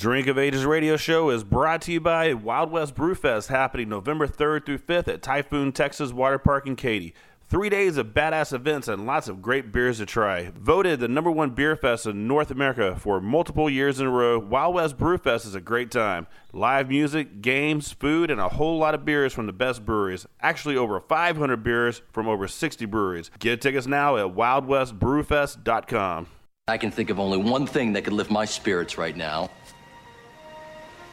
[0.00, 4.26] Drink of Ages radio show is brought to you by Wild West Brewfest happening November
[4.26, 7.12] 3rd through 5th at Typhoon, Texas Water Park in Katy.
[7.50, 10.52] Three days of badass events and lots of great beers to try.
[10.56, 14.38] Voted the number one beer fest in North America for multiple years in a row,
[14.38, 16.26] Wild West Brewfest is a great time.
[16.54, 20.24] Live music, games, food, and a whole lot of beers from the best breweries.
[20.40, 23.30] Actually, over 500 beers from over 60 breweries.
[23.38, 26.26] Get tickets now at wildwestbrewfest.com.
[26.68, 29.50] I can think of only one thing that could lift my spirits right now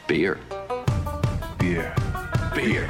[0.08, 0.38] beer.
[1.58, 1.94] Beer.
[2.54, 2.54] Beer.
[2.54, 2.86] Beer.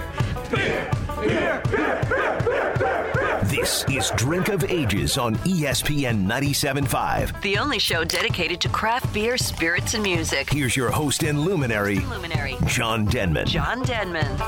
[0.51, 0.91] Beer.
[1.21, 1.63] Beer.
[1.69, 2.03] Beer
[2.45, 3.41] Beer Beer.
[3.43, 7.43] This is Drink of Ages on E ESPN 97.5.
[7.43, 10.49] The only show dedicated to craft beer, spirits, and music.
[10.49, 12.57] Here's your host and luminary, Luminary.
[12.67, 13.47] John Denman.
[13.49, 14.41] John Denman.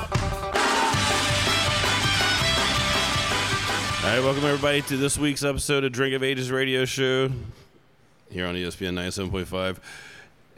[4.02, 7.30] All right, welcome everybody to this week's episode of Drink of Ages radio show
[8.30, 9.79] here on E ESPN 97.5.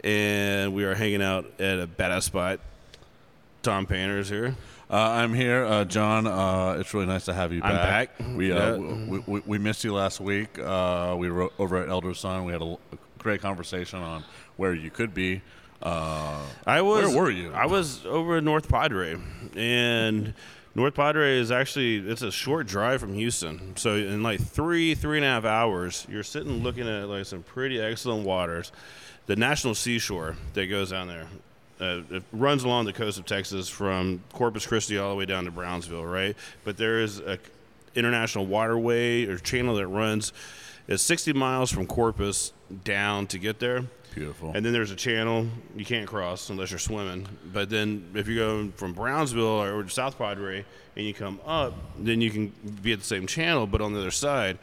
[0.05, 2.60] And we are hanging out at a badass spot.
[3.62, 4.56] Tom Painter is here.
[4.90, 6.27] Uh, I'm here, uh, John.
[6.27, 8.18] Uh, it's really nice to have you I'm back.
[8.18, 8.27] back.
[8.37, 8.77] We, uh, Yeah.
[8.77, 10.59] we, we we missed you last week.
[10.59, 12.45] Uh, we were over at Elder Son.
[12.45, 12.77] We had a
[13.18, 14.24] great conversation on
[14.57, 15.40] where you could be.
[15.80, 17.07] Uh, I was.
[17.15, 17.52] Where were you?
[17.52, 19.16] I was over in North Padre,
[19.57, 20.34] and
[20.74, 23.77] North Padre is actually it's a short drive from Houston.
[23.77, 27.43] So in like three three and a half hours, you're sitting looking at like some
[27.45, 28.73] pretty excellent waters.
[29.26, 31.26] The National Seashore that goes down there.
[31.80, 35.45] Uh, it runs along the coast of Texas from Corpus Christi all the way down
[35.46, 36.37] to Brownsville, right?
[36.65, 37.38] But there is a
[37.95, 40.32] international waterway or channel that runs.
[40.88, 42.52] It's 60 miles from Corpus
[42.84, 43.84] down to get there.
[44.15, 44.52] Beautiful.
[44.54, 47.26] And then there's a channel you can't cross unless you're swimming.
[47.52, 50.65] But then if you go from Brownsville or South Padre
[50.96, 54.00] and you come up, then you can be at the same channel but on the
[54.00, 54.59] other side.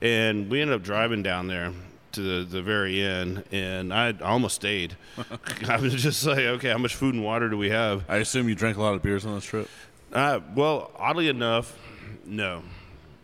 [0.00, 1.72] And we ended up driving down there
[2.16, 4.96] to the, the very end, and I almost stayed.
[5.68, 8.04] I was just like, okay, how much food and water do we have?
[8.08, 9.68] I assume you drank a lot of beers on this trip.
[10.12, 11.78] Uh, well, oddly enough,
[12.24, 12.62] no.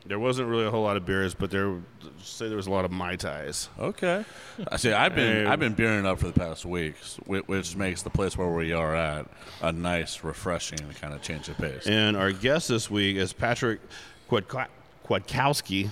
[0.05, 1.77] There wasn't really a whole lot of beers, but there
[2.21, 3.69] say there was a lot of mai tais.
[3.79, 4.25] Okay.
[4.71, 4.93] I see.
[4.93, 8.11] I've been Um, I've been beering up for the past weeks, whi- which makes the
[8.11, 9.27] place where we are at
[9.61, 11.87] a nice, refreshing kind of change of pace.
[11.87, 13.81] And our guest this week is Patrick
[14.29, 14.69] Quadka-
[15.07, 15.91] Quadkowski.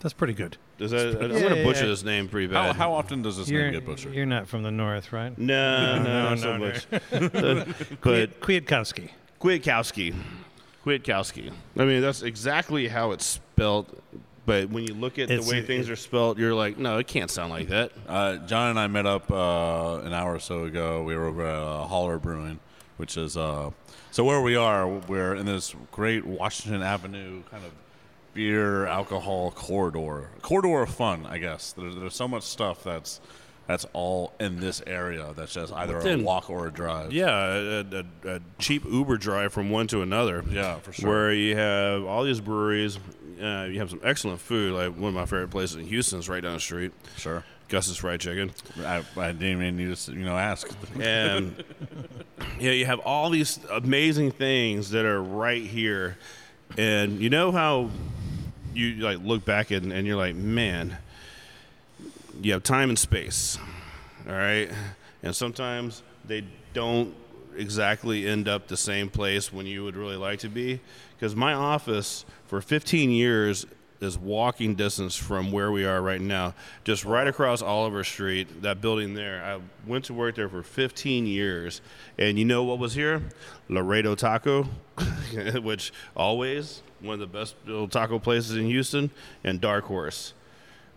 [0.00, 0.56] That's pretty good.
[0.78, 1.86] Is that, I'm Yeah, going to butcher yeah.
[1.90, 2.76] this name pretty bad.
[2.76, 4.14] how often does this You're, name get butchered?
[4.14, 5.36] you're not from the north, right?
[5.36, 7.64] no, no, not so no, no.
[8.00, 9.10] but Kwiatkowski.
[9.40, 10.14] Quidkowski.
[10.84, 11.52] Quidkowski.
[11.76, 14.00] I mean, that's exactly how it's spelled.
[14.46, 16.96] But when you look at It's- the way it- things are spelled, you're like, no,
[16.98, 17.92] it can't sound like that.
[18.06, 21.02] Uh, John and I met up uh, an hour or so ago.
[21.02, 22.58] We were over at uh, Holler Brewing,
[22.96, 23.70] which is uh,
[24.10, 24.88] so where we are.
[24.88, 27.72] We're in this great Washington Avenue kind of
[28.38, 31.72] beer alcohol corridor, corridor of fun, I guess.
[31.72, 33.20] There's, there's so much stuff that's
[33.66, 35.32] that's all in this area.
[35.36, 37.12] That's just either a walk or a drive.
[37.12, 37.80] Yeah, a,
[38.24, 40.44] a, a cheap Uber drive from one to another.
[40.48, 41.10] Yeah, for sure.
[41.10, 42.96] Where you have all these breweries,
[43.42, 44.72] uh, you have some excellent food.
[44.72, 47.42] Like one of my favorite places in Houston is right down the street, Sure.
[47.68, 48.52] Gus's Fried Chicken.
[48.78, 50.70] I, I didn't even need to you know ask.
[51.00, 51.62] and
[52.60, 56.16] yeah, you have all these amazing things that are right here,
[56.78, 57.90] and you know how
[58.74, 60.96] you like look back and, and you're like, man,
[62.40, 63.58] you have time and space,
[64.26, 64.70] all right,
[65.22, 67.14] and sometimes they don't
[67.56, 70.80] exactly end up the same place when you would really like to be,
[71.16, 73.66] because my office for 15 years
[74.00, 76.54] is walking distance from where we are right now,
[76.84, 79.42] just right across Oliver Street, that building there.
[79.44, 81.80] I went to work there for 15 years,
[82.16, 83.22] and you know what was here?
[83.68, 84.68] Laredo Taco,
[85.62, 89.10] which always one of the best little taco places in Houston,
[89.44, 90.32] and Dark Horse,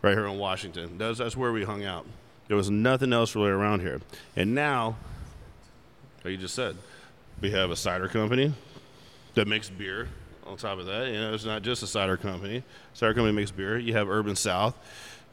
[0.02, 0.98] right here in Washington.
[0.98, 2.06] That's that's where we hung out.
[2.48, 4.02] There was nothing else really around here,
[4.36, 4.98] and now,
[6.24, 6.76] like you just said,
[7.40, 8.54] we have a cider company
[9.36, 10.08] that makes beer.
[10.48, 12.62] On top of that, you know, it's not just a cider company.
[12.94, 13.78] Cider company makes beer.
[13.78, 14.76] You have Urban South,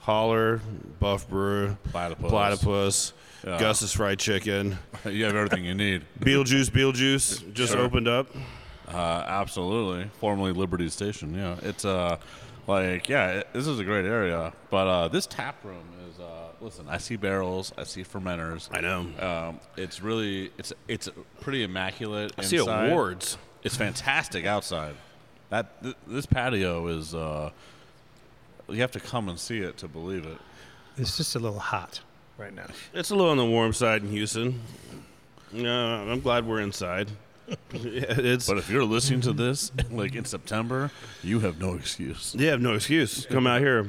[0.00, 0.60] Holler,
[1.00, 2.30] Buff Brew, Platypus.
[2.30, 3.12] Platypus
[3.44, 3.58] Yeah.
[3.58, 6.04] Gus's Fried Chicken, you have everything you need.
[6.20, 7.82] Beetlejuice, Beetlejuice just Sure.
[7.82, 8.28] opened up.
[8.92, 11.34] Uh, absolutely, formerly Liberty Station.
[11.34, 12.18] Yeah, it's uh,
[12.66, 14.52] like yeah, it, this is a great area.
[14.70, 16.86] But uh, this tap room is uh, listen.
[16.88, 18.68] I see barrels, I see fermenters.
[18.72, 19.06] I know.
[19.20, 21.08] Um, it's really it's it's
[21.40, 22.32] pretty immaculate.
[22.38, 22.90] I see inside.
[22.90, 23.36] awards.
[23.62, 24.94] It's fantastic outside.
[25.50, 27.14] That th- this patio is.
[27.14, 27.50] Uh,
[28.68, 30.38] you have to come and see it to believe it.
[30.98, 32.00] It's just a little hot
[32.36, 32.66] right now.
[32.92, 34.60] It's a little on the warm side in Houston.
[35.52, 37.08] No, I'm glad we're inside.
[37.72, 40.90] It's But if you're listening to this like in September,
[41.22, 42.34] you have no excuse.
[42.38, 43.26] You have no excuse.
[43.26, 43.88] Come out here.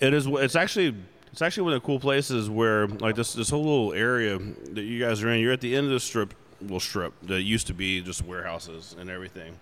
[0.00, 0.26] It is.
[0.26, 0.94] It's actually
[1.32, 4.38] It's actually one of the cool places where, like this this whole little area
[4.72, 5.40] that you guys are in.
[5.40, 8.94] You're at the end of the strip, well, strip that used to be just warehouses
[8.98, 9.54] and everything.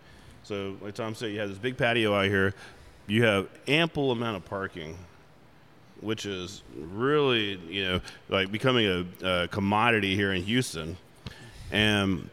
[0.42, 2.54] So, like Tom said, you have this big patio out here.
[3.06, 4.96] You have ample amount of parking,
[6.00, 8.86] which is really, you know, like becoming
[9.22, 10.96] a, a commodity here in Houston.
[11.70, 12.28] And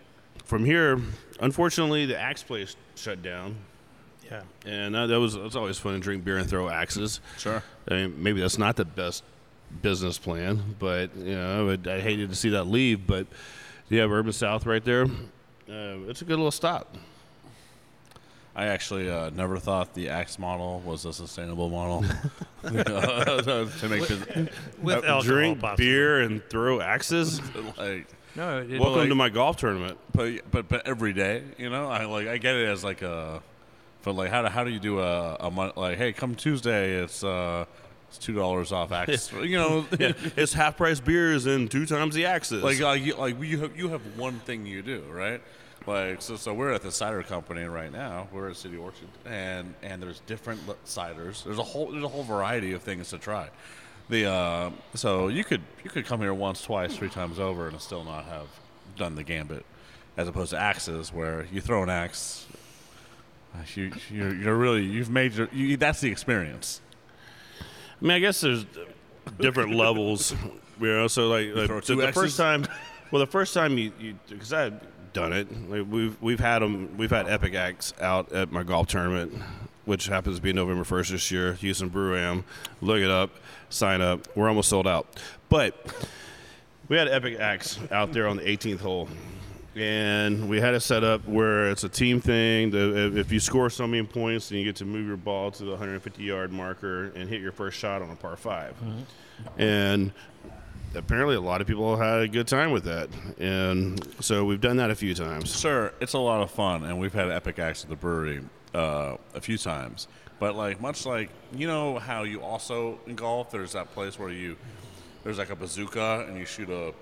[0.47, 0.99] from here,
[1.39, 3.57] unfortunately, the Axe place shut down.
[4.25, 4.41] Yeah.
[4.65, 7.21] And uh, that was it's always fun to drink beer and throw axes.
[7.37, 7.61] Sure.
[7.89, 9.23] I mean, maybe that's not the best
[9.81, 13.05] business plan, but you know, I, would, I hated to see that leave.
[13.05, 13.27] But
[13.89, 15.05] yeah, Urban South right there.
[15.05, 16.95] Uh, it's a good little stop.
[18.55, 22.01] I actually uh, never thought the Axe model was a sustainable model
[22.63, 24.49] to make business.
[24.81, 25.85] With alcohol, drink possibly.
[25.85, 27.39] beer and throw axes.
[27.77, 29.97] like No, it, Welcome like- to my golf tournament.
[30.13, 33.41] but but but every day, you know, I like I get it as like a,
[34.03, 37.01] but like how do how do you do a a month like hey come Tuesday
[37.01, 37.65] it's uh
[38.07, 39.85] it's two dollars off Axe you know?
[39.99, 42.63] Yeah, it's half price beers and two times the axes.
[42.63, 45.41] like like you, like you have you have one thing you do right?
[45.87, 48.27] Like so so we're at the cider company right now.
[48.31, 51.43] We're at City Orchard and and there's different ciders.
[51.43, 53.49] There's a whole there's a whole variety of things to try
[54.09, 57.79] the uh, so you could you could come here once twice three times over and
[57.81, 58.47] still not have
[58.95, 59.65] done the gambit
[60.15, 62.47] as opposed to axes where you throw an axe
[63.75, 66.81] you, you're, you're really you've made your you, that's the experience
[68.01, 68.65] I mean, I guess there's
[69.39, 70.33] different levels.
[70.79, 72.21] You know, so like, like the, two the X's?
[72.21, 72.67] first time,
[73.11, 73.91] well, the first time you,
[74.29, 74.79] because I've
[75.13, 78.87] done it, like we've we've had them, we've had Epic Axe out at my golf
[78.87, 79.33] tournament,
[79.87, 81.53] which happens to be November first this year.
[81.53, 82.43] Houston Brew Am,
[82.81, 83.31] look it up,
[83.69, 84.27] sign up.
[84.35, 85.07] We're almost sold out,
[85.49, 85.75] but
[86.89, 89.09] we had Epic Axe out there on the 18th hole.
[89.75, 92.71] And we had it set up where it's a team thing.
[92.71, 95.63] The, if you score so many points, then you get to move your ball to
[95.63, 99.61] the 150 yard marker and hit your first shot on a par 5 mm-hmm.
[99.61, 100.11] And
[100.95, 103.09] apparently, a lot of people had a good time with that.
[103.39, 105.59] And so we've done that a few times.
[105.59, 108.41] Sure, it's a lot of fun, and we've had Epic Axe at the brewery
[108.77, 110.07] uh, a few times.
[110.39, 114.29] But like, much like you know how you also in golf, there's that place where
[114.29, 114.55] you
[115.23, 116.93] there's like a bazooka and you shoot a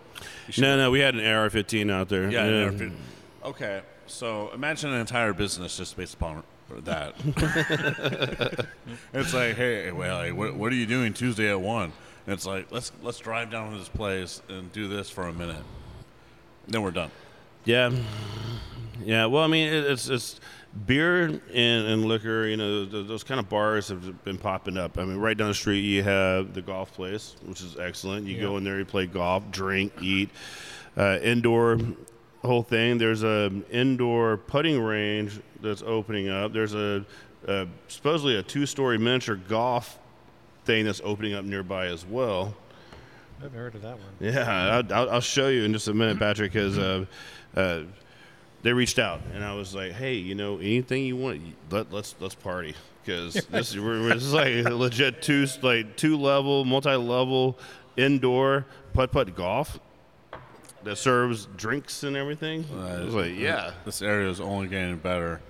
[0.48, 2.30] you shoot No, no, we had an AR 15 out there.
[2.32, 2.46] yeah.
[2.46, 2.92] an airfield.
[3.44, 7.14] Okay, so imagine an entire business just based upon that.
[9.14, 11.92] it's like, hey, well, hey, what, what are you doing Tuesday at one?
[12.26, 15.34] And it's like, let's let's drive down to this place and do this for a
[15.34, 15.62] minute.
[16.68, 17.12] Then we're done.
[17.66, 17.92] Yeah,
[19.04, 19.26] yeah.
[19.28, 20.40] Well, I mean, it, it's it's
[20.86, 22.46] beer and, and liquor.
[22.46, 24.98] You know, th- those kind of bars have been popping up.
[24.98, 28.28] I mean, right down the street you have the golf place, which is excellent.
[28.28, 30.30] You go in there, you play golf, drink, eat,
[30.98, 31.80] uh, indoor
[32.44, 32.98] whole thing.
[32.98, 36.54] There's a indoor putting range that's opening up.
[36.54, 37.06] There's a,
[37.48, 40.00] a supposedly a two-story miniature golf
[40.66, 42.56] thing that's opening up nearby as well.
[43.44, 44.08] I've heard of that one.
[44.20, 47.06] Yeah, I'll, I'll, I'll show you in just a minute, Patrick, because uh,
[47.56, 47.82] uh,
[48.66, 52.16] they reached out and I was like, "Hey, you know, anything you want, let, let's
[52.20, 52.74] let's party."
[53.06, 56.96] Because this, is- we're, we're- this is like a legit two like two level, multi
[56.96, 57.58] level
[57.96, 59.80] indoor putt putt golf
[60.84, 62.66] that serves drinks and everything.
[62.76, 65.42] I was like, "Yeah, This area is only getting better.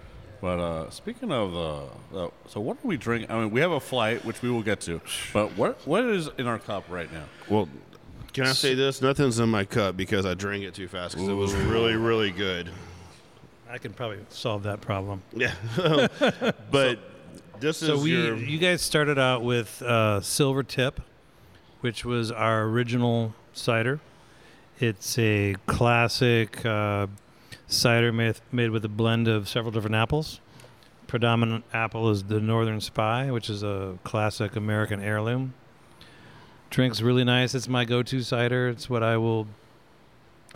[0.42, 3.32] But uh, speaking of the, the, so what are we drinking?
[3.32, 5.00] I mean, we have a flight which we will get to.
[5.34, 7.24] But what what is in our cup right now?
[7.50, 7.70] well."
[8.34, 9.02] Can I say this?
[9.02, 12.32] Nothing's in my cup because I drank it too fast because it was really, really
[12.32, 12.70] good.
[13.69, 15.22] I can probably solve that problem.
[15.36, 15.53] Yeah,
[16.72, 17.00] but
[17.60, 21.01] this is So we, your you guys started out with uh, Silver Tip,
[21.81, 24.00] which was our original cider.
[24.79, 27.07] It's a classic uh,
[27.67, 30.41] cider made, made with a blend of several different apples.
[31.07, 35.53] Predominant apple is the Northern Spy, which is a classic American heirloom.
[36.69, 37.55] Drinks really nice.
[37.55, 38.67] It's my go-to cider.
[38.67, 39.48] It's what I will.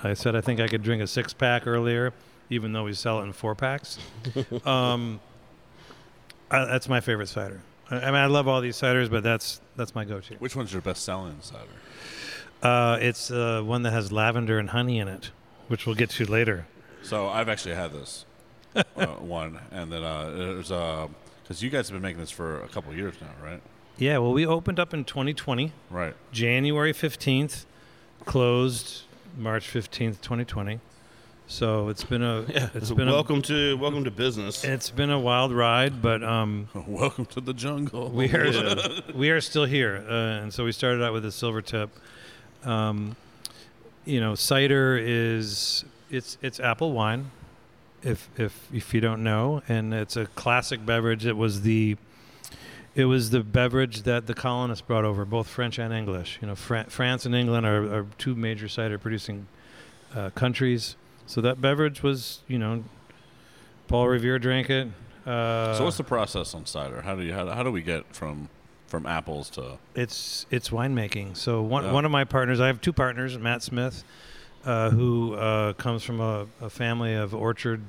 [0.03, 2.13] I said I think I could drink a six pack earlier,
[2.49, 3.97] even though we sell it in four packs.
[4.65, 5.19] um,
[6.51, 7.61] I, that's my favorite cider.
[7.89, 10.35] I, I mean, I love all these ciders, but that's that's my go-to.
[10.35, 11.65] Which one's your best selling cider?
[12.61, 15.31] Uh, it's uh, one that has lavender and honey in it,
[15.67, 16.67] which we'll get to later.
[17.03, 18.25] So I've actually had this
[18.75, 18.83] uh,
[19.19, 22.93] one, and then uh, there's because you guys have been making this for a couple
[22.93, 23.61] years now, right?
[23.97, 26.15] Yeah, well, we opened up in 2020, Right.
[26.31, 27.65] January 15th,
[28.25, 29.01] closed
[29.37, 30.79] March 15th, 2020.
[31.51, 32.41] So it's been a
[32.75, 34.63] it's been welcome to welcome to business.
[34.63, 38.09] it's been a wild ride, but um, Welcome to the jungle.
[38.11, 38.77] we are
[39.15, 41.89] we are still here, uh, and so we started out with a silver tip.
[42.63, 43.15] Um,
[44.05, 47.31] you know, cider is it's it's apple wine,
[48.03, 51.25] if if if you don't know, and it's a classic beverage.
[51.25, 51.97] It was the
[52.93, 56.37] It was the beverage that the colonists brought over, both French and English.
[56.43, 59.47] You know, Fran- France and England are, are two major cider producing
[60.15, 60.95] uh, countries.
[61.29, 62.83] So that beverage was, you know,
[63.87, 64.87] Paul Revere drank it.
[65.27, 67.01] Uh, so what's the process on cider?
[67.03, 68.49] How do you how, how do we get from
[68.87, 71.37] from apples to it's it's winemaking.
[71.37, 71.91] So one Yeah.
[71.91, 74.03] one of my partners, I have two partners, Matt Smith,
[74.65, 77.81] uh, who uh, comes from a, a family of orchard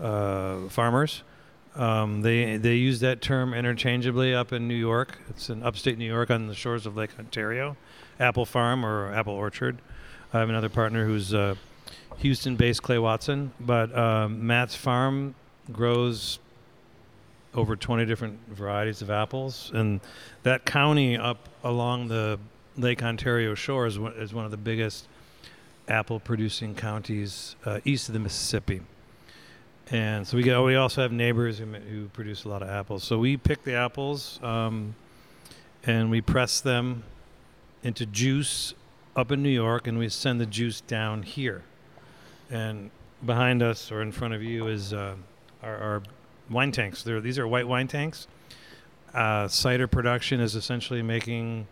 [0.00, 1.22] uh, farmers.
[1.76, 5.18] Um, they they use that term interchangeably up in New York.
[5.30, 7.76] It's in upstate New York on the shores of Lake Ontario,
[8.18, 9.78] apple farm or apple orchard.
[10.34, 11.54] I have another partner who's uh,
[12.18, 15.34] Houston-based Clay Watson, but um, Matt's farm
[15.72, 16.38] grows
[17.54, 20.00] over 20 different varieties of apples, and
[20.42, 22.38] that county up along the
[22.76, 25.06] Lake Ontario shore is one, is one of the biggest
[25.88, 28.80] apple producing counties uh, east of the Mississippi.
[29.90, 33.04] And so we get, we also have neighbors who, who produce a lot of apples.
[33.04, 34.94] So we pick the apples um,
[35.84, 37.02] and we press them
[37.82, 38.74] into juice
[39.16, 41.62] up in New York, and we send the juice down here.
[42.52, 42.90] And
[43.24, 45.14] behind us or in front of you is uh,
[45.62, 46.02] our, our
[46.50, 47.02] wine tanks.
[47.02, 48.28] They're, these are white wine tanks.
[49.14, 51.66] Uh, cider production is essentially making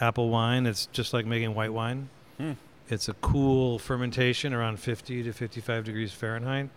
[0.00, 0.66] apple wine.
[0.66, 2.08] It's just like making white wine.
[2.38, 2.52] Hmm.
[2.88, 6.68] It's a cool fermentation around 50 to 55 degrees Fahrenheit.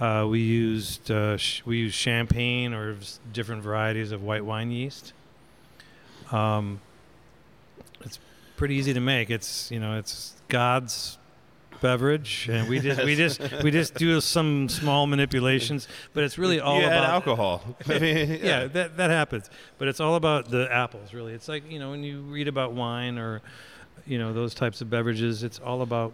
[0.00, 2.96] Uh, we used uh, sh- we use champagne or
[3.32, 5.12] different varieties of white wine yeast.
[6.32, 6.80] Um,
[8.00, 8.18] it's
[8.56, 9.28] pretty easy to make.
[9.28, 11.18] It's you know it's God's
[11.80, 16.60] beverage, and we just we just we just do some small manipulations, but it's really
[16.60, 17.62] all you add about alcohol.
[17.88, 19.50] I mean, yeah, that that happens.
[19.78, 21.32] But it's all about the apples, really.
[21.32, 23.42] It's like you know when you read about wine or
[24.06, 25.42] you know those types of beverages.
[25.42, 26.12] It's all about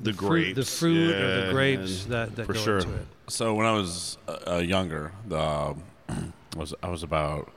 [0.00, 2.78] the fruit, the grapes, fruit or yeah, the grapes that that for go sure.
[2.78, 3.06] into it.
[3.28, 5.82] So when I was uh, uh, younger, the um,
[6.56, 7.52] was I was about, about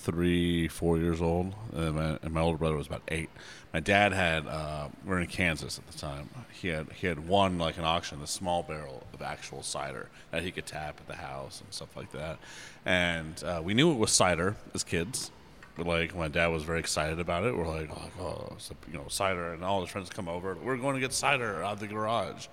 [0.00, 3.28] three, four years old, and my, and my older brother was about eight.
[3.72, 6.30] My dad had uh, we are in Kansas at the time.
[6.52, 10.42] He had he had won like an auction, a small barrel of actual cider that
[10.42, 12.38] he could tap at the house and stuff like that.
[12.84, 15.30] And uh, we knew it was cider as kids.
[15.76, 17.56] But like my dad was very excited about it.
[17.56, 18.56] We're like, oh, oh
[18.90, 20.56] you know, cider, and all his friends come over.
[20.62, 22.48] We're going to get cider out of the garage.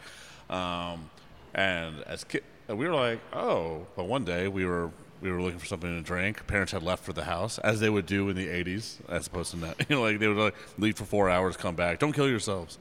[0.50, 1.10] Um,
[1.54, 5.42] and as ki- and we were like, oh, but one day we were we were
[5.42, 6.46] looking for something to drink.
[6.48, 9.52] Parents had left for the house, as they would do in the '80s, as opposed
[9.52, 9.74] to now.
[9.90, 12.78] You know, like they would like leave for four hours, come back, don't kill yourselves,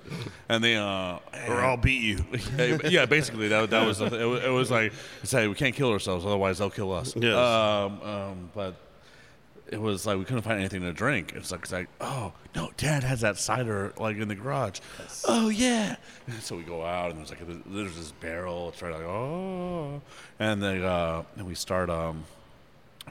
[0.49, 2.25] and they uh, or I'll beat you.
[2.88, 5.75] yeah, basically that that was the th- it, was, it was like say we can't
[5.75, 7.14] kill ourselves, otherwise they'll kill us.
[7.16, 7.35] Yes.
[7.35, 8.75] Um, um, but
[9.68, 11.32] it was like we couldn't find anything to drink.
[11.35, 14.80] It's like it's like oh no, Dad has that cider like in the garage.
[15.26, 15.96] Oh yeah.
[16.26, 18.68] And so we go out and there's like a, there's this barrel.
[18.70, 20.00] It's right like oh,
[20.38, 22.25] and then uh, and we start um.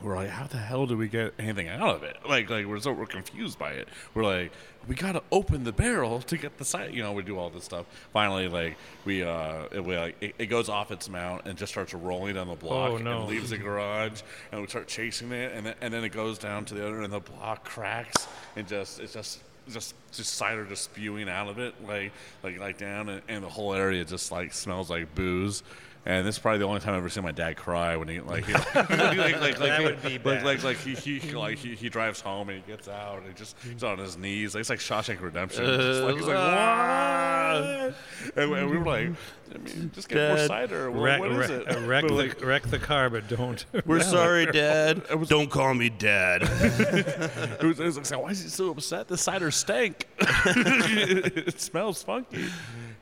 [0.02, 2.18] We're like, how the hell do we get anything out of it?
[2.28, 3.88] Like, like we're so we're confused by it.
[4.14, 4.52] We're like,
[4.88, 6.94] we gotta open the barrel to get the side.
[6.94, 7.86] You know, we do all this stuff.
[8.12, 8.76] Finally, like
[9.06, 12.36] we, uh, it, we like it, it goes off its mount and just starts rolling
[12.36, 13.22] down the block Oh, no.
[13.22, 14.22] and leaves the garage,
[14.52, 17.02] and we start chasing it, and then and then it goes down to the other,
[17.02, 21.58] and the block cracks, and just it's just just just cider just spewing out of
[21.58, 22.12] it, like
[22.44, 25.64] like like down, and, and the whole area just like smells like booze.
[26.08, 28.20] And this is probably the only time I've ever seen my dad cry when he
[28.20, 30.44] like he, like, like, like, like, That he- would be like, bad.
[30.46, 33.28] like like he, he he- like he, he drives home and he gets out and
[33.28, 34.54] he just he's on his knees.
[34.54, 35.66] Like, it's like Shawshank Redemption.
[35.66, 37.96] It's just like, he's like what?
[38.36, 39.10] And, we- and we were like,
[39.54, 40.92] I mean, just get more cider.
[40.92, 41.66] What, Wreck, what is it?
[41.88, 43.66] wreck But, the, like, wreck the car, but don't.
[43.86, 45.02] We're sorry, Dad.
[45.28, 46.42] Don't call me Dad.
[46.44, 49.08] it was, it was like, why is he so upset?
[49.08, 50.08] The cider stank.
[50.20, 52.46] it smells funky.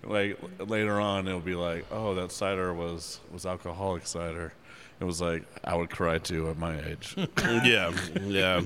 [0.05, 4.53] Like later on, it'll be like, oh, that cider was was alcoholic cider.
[5.00, 7.13] It was like I would cry too at my age.
[7.15, 7.29] but
[7.65, 8.62] yeah, yeah,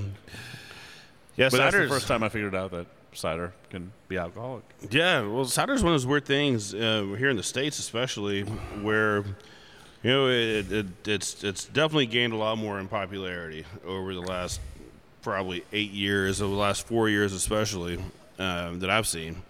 [1.36, 1.50] yeah.
[1.50, 4.64] that's the first time I figured out that cider can be alcoholic.
[4.90, 9.24] Yeah, well, cider's one of those weird things uh, here in the states, especially where
[10.04, 14.22] you know it, it, it's it's definitely gained a lot more in popularity over the
[14.22, 14.60] last
[15.22, 18.00] probably eight years, over the last four years, especially
[18.40, 19.42] um, that I've seen.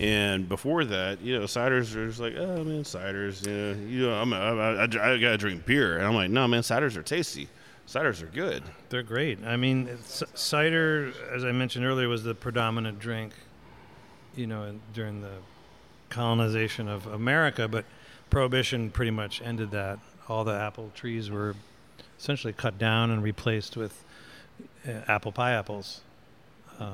[0.00, 3.46] And before that, you know, ciders are just like, oh man, ciders.
[3.46, 6.48] You know, you know I'm, I, I, I gotta drink beer, and I'm like, no
[6.48, 7.48] man, ciders are tasty.
[7.86, 8.62] Ciders are good.
[8.88, 9.44] They're great.
[9.44, 9.90] I mean,
[10.34, 13.34] cider, as I mentioned earlier, was the predominant drink,
[14.34, 15.36] you know, during the
[16.08, 17.68] colonization of America.
[17.68, 17.84] But
[18.30, 19.98] prohibition pretty much ended that.
[20.28, 21.54] All the apple trees were
[22.18, 24.02] essentially cut down and replaced with
[24.88, 26.00] uh, apple pie apples,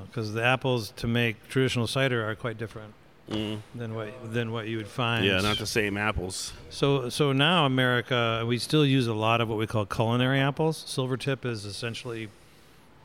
[0.07, 2.95] because the apples to make traditional cider are quite different.
[3.29, 5.25] than what than what you would find.
[5.25, 6.53] Yeah, not the same apples.
[6.69, 10.85] So so now America, we still use a lot of what we call culinary apples.
[10.85, 12.29] Silvertip is essentially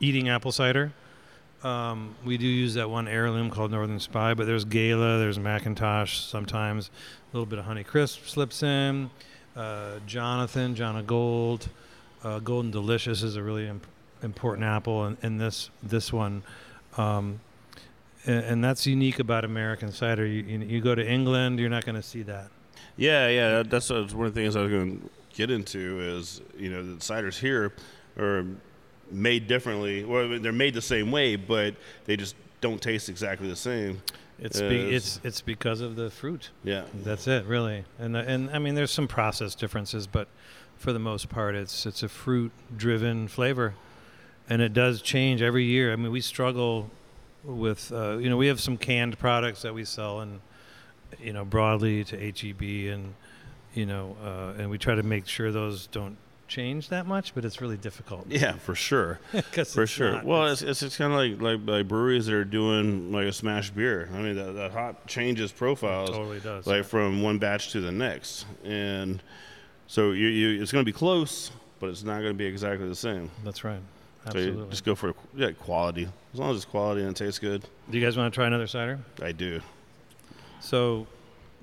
[0.00, 0.92] eating apple cider.
[1.62, 6.28] Um, we do use that one heirloom called Northern Spy, but there's Gala, there's McIntosh.
[6.28, 6.90] Sometimes
[7.32, 9.10] a little bit of Honey Crisp slips in.
[9.56, 11.68] Uh, Jonathan, Jonagold,
[12.22, 13.86] uh, Golden Delicious is a really imp-
[14.22, 16.42] important apple, and, and this this one.
[16.96, 17.40] Um,
[18.26, 20.26] and, and that's unique about American cider.
[20.26, 22.48] You, you, you go to England, you're not going to see that.
[22.96, 26.00] Yeah, yeah, that- that's uh, one of the things I was going to get into
[26.00, 27.72] is you know the ciders here
[28.18, 28.44] are
[29.10, 30.04] made differently.
[30.04, 31.74] Well, they're made the same way, but
[32.06, 34.00] they just don't taste exactly the same.
[34.38, 36.50] It's be, it's it's because of the fruit.
[36.64, 37.84] Yeah, That's it, really.
[37.98, 40.28] And uh, and I mean, there's some process differences, but
[40.76, 43.74] for the most part, it's it's a fruit-driven flavor,
[44.48, 45.92] and it does change every year.
[45.92, 46.90] I mean, we struggle
[47.44, 50.40] with uh, you know we have some canned products that we sell and
[51.20, 53.14] you know broadly to HEB and
[53.74, 56.16] you know uh, and we try to make sure those don't
[56.48, 58.26] change that much, but it's really difficult.
[58.28, 59.18] yeah, for sure.
[59.52, 60.12] For sure.
[60.12, 60.24] not.
[60.24, 63.32] well, it's it's, it's kind of like, like like breweries that are doing like a
[63.32, 64.08] smash beer.
[64.14, 66.66] I mean, that, that hop changes profiles totally does.
[66.66, 69.22] like from one batch to the next, and
[69.86, 71.50] so you, you it's going to be close,
[71.80, 73.30] but it's not going to be exactly the same.
[73.44, 73.80] That's right.
[74.32, 76.08] So just go for yeah, quality.
[76.32, 78.46] As long as it's quality and it tastes good, Do you guys want to try
[78.46, 78.98] another cider?
[79.22, 79.60] I do.
[80.60, 81.06] So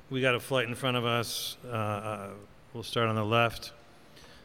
[0.10, 1.58] we got a flight in front of us.
[1.66, 2.30] Uh, uh,
[2.74, 3.72] we'll start on the left.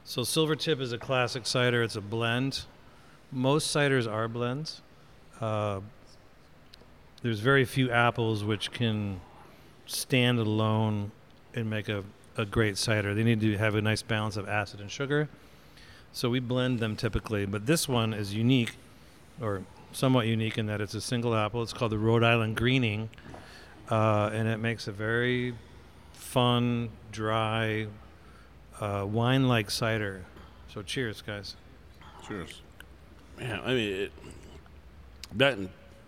[0.05, 1.83] So Silvertip is a classic cider.
[1.83, 2.63] It's a blend.
[3.31, 4.81] Most ciders are blends.
[5.41, 5.81] Uh,
[7.23, 9.21] there's very few apples which can
[9.87, 11.11] stand alone
[11.55, 12.05] and make a,
[12.37, 13.15] a great cider.
[13.15, 15.29] They need to have a nice balance of acid and sugar.
[16.13, 18.77] So we blend them typically, but this one is unique,
[19.41, 19.63] or
[19.93, 21.63] somewhat unique in that it's a single apple.
[21.63, 23.11] It's called the Rhode Island Greening
[23.91, 25.55] uh, and it makes a very
[26.13, 27.87] fun, dry,
[28.81, 30.25] uh, wine-like cider.
[30.73, 31.57] So cheers, guys.
[32.27, 32.61] Cheers.
[33.39, 34.13] Man, I mean, it,
[35.37, 35.59] that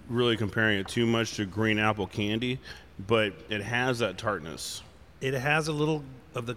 [0.09, 2.59] really comparing it too much to green apple candy,
[3.07, 4.83] but it has that tartness.
[5.21, 6.05] It has a little
[6.35, 6.57] of the.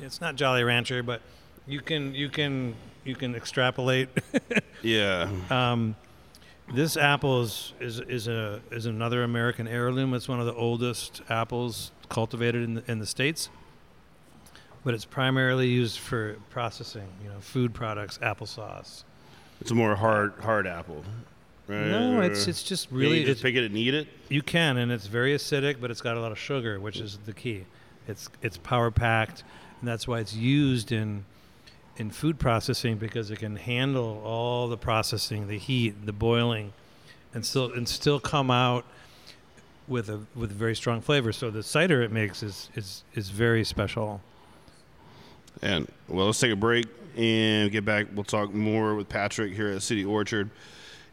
[0.00, 1.20] It's not Jolly Rancher, but
[1.68, 4.08] you can you can you can extrapolate.
[4.80, 5.96] Yeah, um,
[6.72, 10.14] this apple is, is is a is another American heirloom.
[10.14, 13.48] It's one of the oldest apples cultivated in the, in the states.
[14.84, 19.02] But it's primarily used for processing, you know, food products, applesauce.
[19.60, 21.02] it's a more hard hard apple.
[21.66, 21.86] Right?
[21.86, 24.06] No, it's it's just really you just pick it and eat it.
[24.28, 27.18] You can, and it's very acidic, but it's got a lot of sugar, which is
[27.26, 27.64] the key.
[28.06, 29.42] It's it's power packed,
[29.80, 31.24] and that's why it's used in
[31.98, 36.72] in food processing because it can handle all the processing, the heat, the boiling,
[37.34, 38.84] and still and still come out
[39.88, 41.32] with a with very strong flavor.
[41.32, 44.20] So the cider it makes is is is very special.
[45.60, 48.06] And well, let's take a break and get back.
[48.14, 50.50] We'll talk more with Patrick here at City Orchard.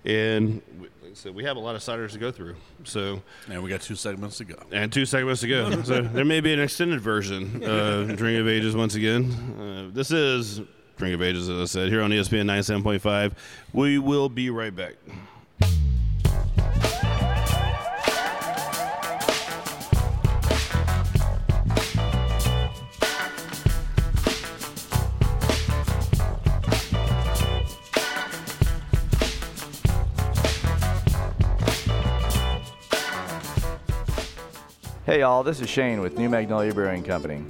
[0.06, 2.56] And we- like I said, we have a lot of ciders to go through.
[2.84, 4.56] So, And we got two segments to go.
[4.72, 5.82] and two segments to go.
[5.84, 9.32] so there may be an extended version of Drink of Ages once again.
[9.60, 10.62] Uh, this is
[10.98, 13.34] Drink of Ages, as I said, here on ESPN 97.5.
[13.74, 14.94] We will be right back.
[35.06, 37.46] Hey y'all, this is Shane with New Magnolia Brewing Company.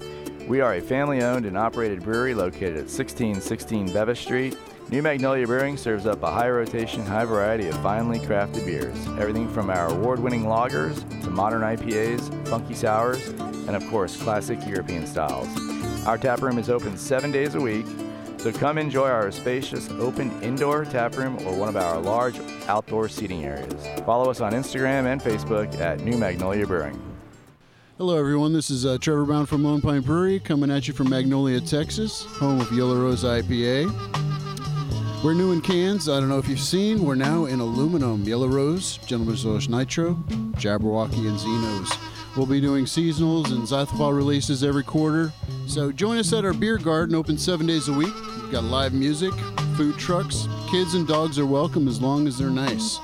[0.47, 4.55] We are a family owned and operated brewery located at 1616 Bevis Street.
[4.91, 8.95] New Magnolia Brewing serves up a high rotation, high variety of finely crafted beers.
[9.19, 14.59] Everything from our award winning lagers to modern IPAs, funky sours, and of course, classic
[14.67, 15.47] European styles.
[16.05, 17.87] Our tap room is open seven days a week,
[18.37, 23.09] so come enjoy our spacious open indoor tap room or one of our large outdoor
[23.09, 23.73] seating areas.
[24.05, 27.04] Follow us on Instagram and Facebook at New Magnolia Brewing.
[27.97, 28.51] Hello, everyone.
[28.51, 32.25] This is uh, Trevor Brown from Lone Pint Brewery coming at you from Magnolia, Texas,
[32.25, 33.89] home of Yellow Rose IPA.
[35.23, 36.09] We're new in cans.
[36.09, 37.05] I don't know if you've seen.
[37.05, 38.23] We're now in aluminum.
[38.23, 40.15] Yellow Rose, Gentleman's Orange Nitro,
[40.57, 41.97] Jabberwocky, and Xenos.
[42.35, 45.31] We'll be doing seasonals and Zythopol releases every quarter.
[45.65, 48.13] So join us at our beer garden, open seven days a week.
[48.41, 49.33] We've got live music,
[49.77, 50.49] food trucks.
[50.69, 52.99] Kids and dogs are welcome as long as they're nice.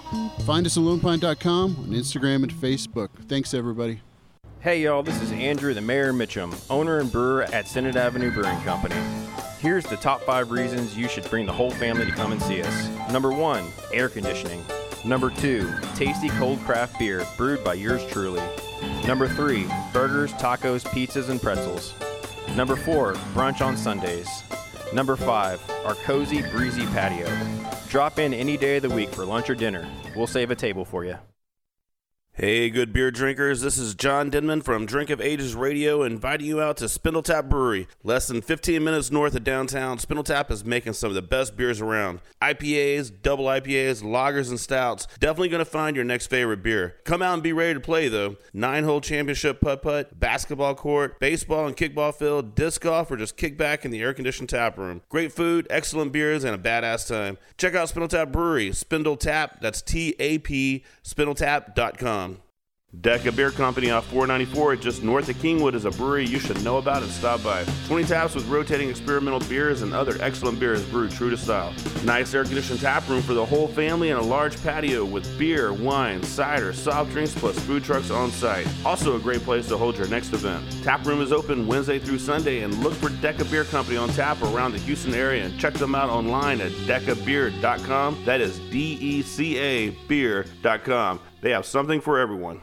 [0.45, 3.07] Find us at lonepint.com on Instagram and Facebook.
[3.29, 4.01] Thanks, everybody.
[4.61, 8.61] Hey y'all, this is Andrew the Mayor Mitchum, owner and brewer at Senate Avenue Brewing
[8.61, 8.93] Company.
[9.57, 12.61] Here's the top five reasons you should bring the whole family to come and see
[12.61, 12.87] us.
[13.11, 14.63] Number one, air conditioning.
[15.03, 18.43] Number two, tasty cold craft beer brewed by yours truly.
[19.07, 21.95] Number three, burgers, tacos, pizzas, and pretzels.
[22.55, 24.29] Number four, brunch on Sundays.
[24.93, 27.27] Number five, our cozy, breezy patio.
[27.87, 29.89] Drop in any day of the week for lunch or dinner.
[30.15, 31.17] We'll save a table for you.
[32.33, 33.59] Hey, good beer drinkers.
[33.59, 37.89] This is John Denman from Drink of Ages Radio inviting you out to Spindletap Brewery.
[38.05, 41.81] Less than 15 minutes north of downtown, Spindletap is making some of the best beers
[41.81, 42.21] around.
[42.41, 45.07] IPAs, double IPAs, lagers, and stouts.
[45.19, 46.95] Definitely going to find your next favorite beer.
[47.03, 48.37] Come out and be ready to play, though.
[48.53, 53.35] Nine hole championship putt putt, basketball court, baseball and kickball field, disc golf, or just
[53.35, 55.01] kick back in the air conditioned tap room.
[55.09, 57.37] Great food, excellent beers, and a badass time.
[57.57, 58.71] Check out Spindletap Brewery.
[58.71, 62.30] Spindle Tap, that's T A P, spindletap.com.
[62.99, 66.77] Deca Beer Company off 494 just north of Kingwood is a brewery you should know
[66.77, 67.63] about and stop by.
[67.87, 71.73] 20 taps with rotating experimental beers and other excellent beers brewed true to style.
[72.03, 75.71] Nice air conditioned tap room for the whole family and a large patio with beer,
[75.71, 78.67] wine, cider, soft drinks plus food trucks on site.
[78.83, 80.61] Also a great place to hold your next event.
[80.83, 84.41] Tap room is open Wednesday through Sunday and look for Deca Beer Company on tap
[84.41, 88.21] around the Houston area and check them out online at decabeer.com.
[88.25, 91.21] That is D E C A beer.com.
[91.41, 92.61] They have something for everyone.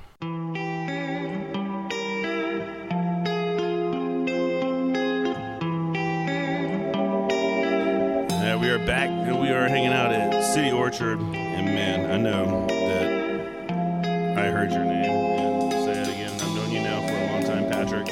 [8.30, 11.18] Yeah, we are back and we are hanging out at City Orchard.
[11.18, 16.32] And man, I know that I heard your name and say it again.
[16.40, 18.06] I've known you now for a long time, Patrick.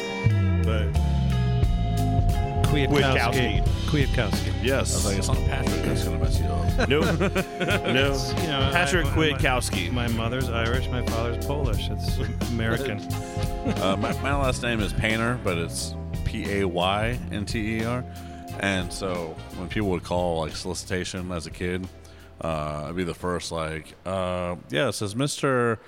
[0.65, 0.93] But
[2.73, 3.63] Kwiatkowski.
[3.63, 3.76] Kwiatkowski.
[4.05, 6.89] I yes, was like, it's not Patrick that's going to mess you up.
[6.89, 7.01] no,
[7.93, 9.91] no, You know, Patrick I- my- Kwiatkowski.
[9.91, 11.89] My mother's Irish, my father's Polish.
[11.89, 12.19] It's
[12.51, 12.99] American.
[13.81, 15.95] uh, my, my last name is Painter, but it's
[16.27, 18.05] P A Y N T E R.
[18.61, 21.89] And so when people would call like solicitation as a kid,
[22.43, 25.79] uh, I'd be the first like, uh, yeah, it says Mister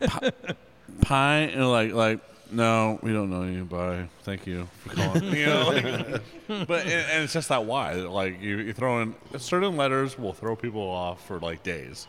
[0.00, 0.30] Pi-
[1.00, 2.20] Pine, and like like.
[2.50, 3.64] No, we don't know you.
[3.64, 4.08] Bye.
[4.22, 5.24] Thank you for calling.
[5.24, 7.94] You know, like, but and, and it's just that why.
[7.94, 12.06] Like you, you throw in certain letters will throw people off for like days,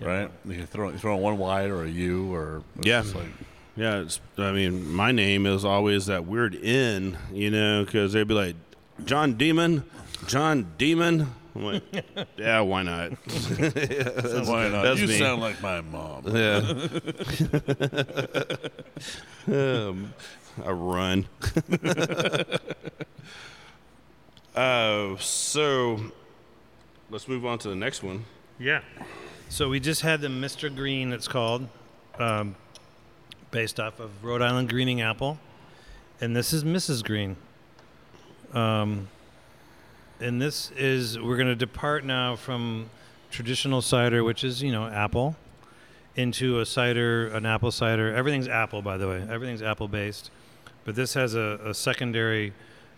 [0.00, 0.30] right?
[0.44, 3.02] You throw you throw in one Y or a U or Yeah.
[3.14, 3.26] like
[3.76, 8.28] Yeah, it's, I mean, my name is always that weird N, you know, because they'd
[8.28, 8.56] be like,
[9.04, 9.82] John Demon,
[10.28, 11.32] John Demon.
[11.54, 11.82] I'm like,
[12.36, 13.10] yeah, why not?
[14.46, 14.82] Why not?
[14.82, 15.18] that's you me.
[15.18, 16.24] sound like my mom.
[16.34, 16.58] Yeah.
[19.46, 20.14] um,
[20.64, 21.26] a run.
[24.56, 26.00] uh, so
[27.10, 28.24] let's move on to the next one.
[28.58, 28.80] Yeah.
[29.48, 30.74] So we just had the Mr.
[30.74, 31.68] Green, it's called,
[32.18, 32.56] um,
[33.52, 35.38] based off of Rhode Island Greening Apple.
[36.20, 37.04] And this is Mrs.
[37.04, 37.36] Green.
[38.52, 39.08] Um,
[40.20, 42.90] and this is, we're going to depart now from
[43.30, 45.36] traditional cider, which is, you know, apple,
[46.16, 48.14] into a cider, an apple cider.
[48.14, 49.26] Everything's apple, by the way.
[49.28, 50.30] Everything's apple based.
[50.84, 52.52] But this has a, a secondary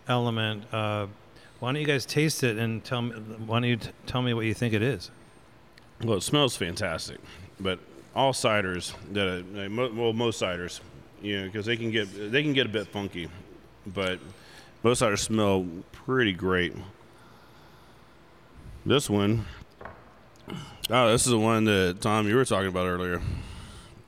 [0.09, 0.64] element.
[0.72, 1.07] Uh,
[1.61, 3.12] why don't you guys taste it and tell me?
[3.14, 5.11] Why don't you t- tell me what you think it is?
[6.02, 7.18] Well, it smells fantastic,
[7.59, 7.79] but
[8.14, 10.81] all ciders that mo- well most ciders,
[11.22, 13.29] you know, because they can get they can get a bit funky,
[13.87, 14.18] but
[14.83, 16.74] most ciders smell pretty great.
[18.87, 19.44] This one,
[20.90, 23.20] oh, this is the one that Tom you were talking about earlier.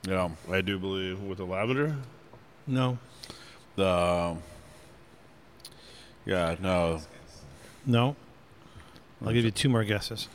[0.07, 0.29] Yeah.
[0.49, 1.97] I do believe with the lavender.
[2.65, 2.97] No,
[3.75, 4.37] The
[6.25, 7.01] yeah no
[7.85, 8.15] no.
[9.25, 10.29] I'll give you two more guesses.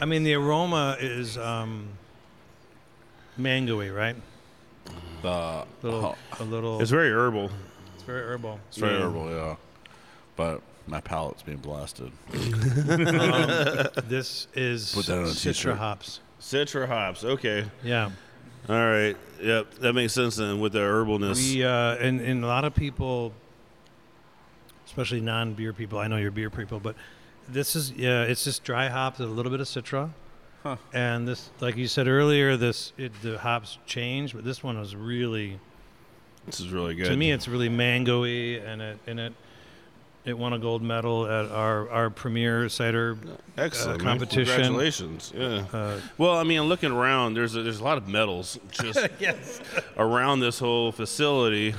[0.00, 1.88] I mean, the aroma is um,
[3.36, 4.14] mangoey, right?
[5.22, 6.80] the Little, oh, a little.
[6.80, 7.50] It's very herbal.
[7.94, 8.60] it's very herbal.
[8.68, 9.06] it's very Yeah.
[9.06, 9.56] herbal yeah,
[10.36, 12.12] but my palate's being blasted.
[14.08, 15.76] This is Put that on a Citra t-shirt.
[15.78, 16.20] hops.
[16.40, 17.24] Citra hops.
[17.24, 17.64] Okay.
[17.82, 18.10] Yeah.
[18.68, 19.16] All right.
[19.42, 19.74] Yep.
[19.80, 21.52] That makes sense then with the herbalness.
[21.54, 23.32] We uh, and, and a lot of people,
[24.86, 25.98] especially non-beer people.
[25.98, 26.96] I know you're beer people, but
[27.48, 30.10] this is yeah, it's just dry hops with a little bit of citra.
[30.62, 30.76] Huh.
[30.94, 34.96] And this, like you said earlier, this it, the hops change, but this one was
[34.96, 35.58] really
[36.46, 37.06] this is really good.
[37.06, 39.32] to me it's really mangoey, and it and it
[40.24, 43.16] it won a gold medal at our our premier cider
[43.58, 44.18] Excellent uh, man.
[44.18, 44.54] competition.
[44.54, 45.32] Congratulations.
[45.36, 45.64] Yeah.
[45.72, 48.98] Uh, Well, I mean, looking around, there's a, there's a lot of medals just
[49.96, 51.74] around this whole facility.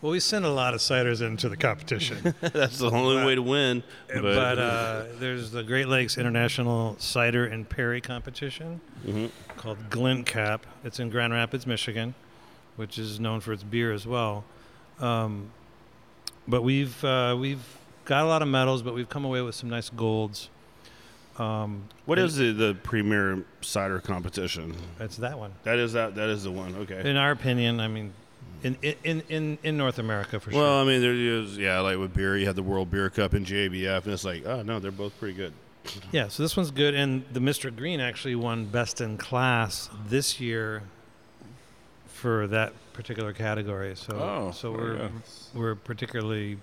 [0.00, 2.34] well, we sent a lot of ciders into the competition.
[2.40, 3.82] That's the only way to win.
[4.08, 9.30] But, but uh, there's the Great Lakes International Cider and Perry competition Mhm.
[9.56, 10.60] called GLINTCAP.
[10.84, 12.14] It's in Grand Rapids, Michigan,
[12.76, 14.44] which is known for its beer as well.
[15.00, 15.50] Um,
[16.46, 17.64] but we've uh, we've
[18.04, 20.50] got a lot of medals, but we've come away with some nice golds.
[21.38, 24.74] Um, What is the, the premier cider competition?
[25.00, 25.52] It's that one.
[25.64, 26.14] That is that.
[26.14, 26.74] That is the one.
[26.76, 27.08] Okay.
[27.08, 28.12] In our opinion, I mean,
[28.62, 30.62] in in in, in North America for well, sure.
[30.62, 33.32] Well, I mean, there is yeah, like with beer, you have the World Beer Cup
[33.32, 35.52] and JBF, and it's like, oh no, they're both pretty good.
[36.12, 37.74] Yeah, so this one's good, and the Mr.
[37.74, 40.84] Green actually won Best in Class this year
[42.24, 43.94] for that particular category.
[43.94, 45.12] So, Oh, so we're good.
[45.52, 46.56] we're particularly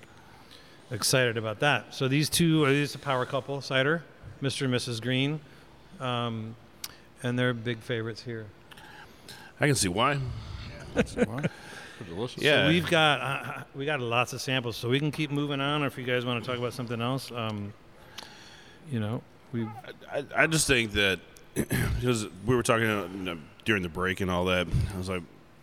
[0.89, 1.93] excited about that.
[1.93, 4.03] So these two are these a power couple cider,
[4.41, 4.63] Mr.
[4.65, 4.99] and Mrs.
[4.99, 5.39] Green,
[5.99, 6.55] um,
[7.21, 8.47] and they're big favorites here.
[9.59, 10.17] I can see why.
[12.07, 12.41] delicious.
[12.41, 12.63] Yeah.
[12.63, 15.83] So we've got uh, we got lots of samples, so we can keep moving on.
[15.83, 17.71] Or if you guys want to talk about something else, um,
[18.91, 19.21] you know,
[19.51, 19.67] we
[20.11, 21.19] I, I just think that
[21.53, 25.21] because we were talking you know, during the break and all that, I was like,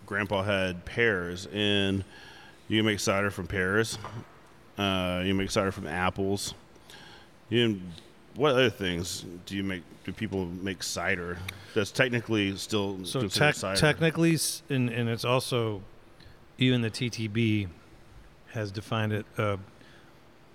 [0.08, 2.02] Grandpa had pears, and
[2.66, 3.98] you can make cider from pears.
[4.78, 6.54] Uh, you can make cider from apples.
[7.50, 7.92] You can,
[8.34, 9.82] what other things do you make?
[10.04, 11.36] Do people make cider
[11.74, 13.78] that's technically still So considered tec- cider?
[13.78, 14.38] technically,
[14.70, 15.82] and, and it's also
[16.56, 17.68] even the TTB
[18.52, 19.26] has defined it.
[19.36, 19.58] Uh,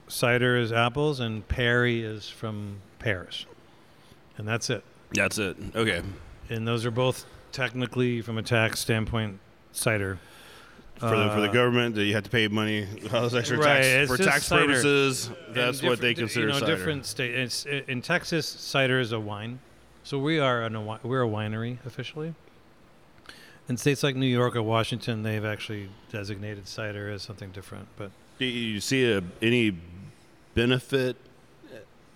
[0.07, 3.45] cider is apples, and perry is from pears,
[4.37, 4.83] and that's it.
[5.11, 5.55] That's it.
[5.75, 6.01] Okay.
[6.49, 9.39] And those are both technically, from a tax standpoint,
[9.71, 10.19] cider.
[10.97, 13.57] For the for the Uh, government, that you have to pay money, all those extra
[13.57, 14.65] Right, tax it's for just tax cider.
[14.67, 15.27] purposes.
[15.47, 16.75] And That's what they different- consider you know, cider.
[16.75, 17.33] different state.
[17.35, 19.59] It's in Texas, cider is a wine,
[20.03, 22.35] so we are an, a wi- we're a winery officially.
[23.69, 27.87] In states like New York or Washington, they've actually designated cider as something different.
[27.97, 29.77] But Do you see a, any
[30.53, 31.15] benefit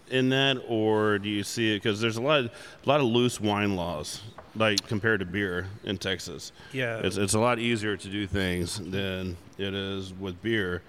[0.10, 2.45] in that, or do you see it because there's a lot, of,
[2.86, 4.21] a lot of loose wine laws,
[4.58, 6.52] like compared to beer in Texas.
[6.74, 7.00] Yeah.
[7.04, 10.82] it's it's a lot easier to do things than it is with beer.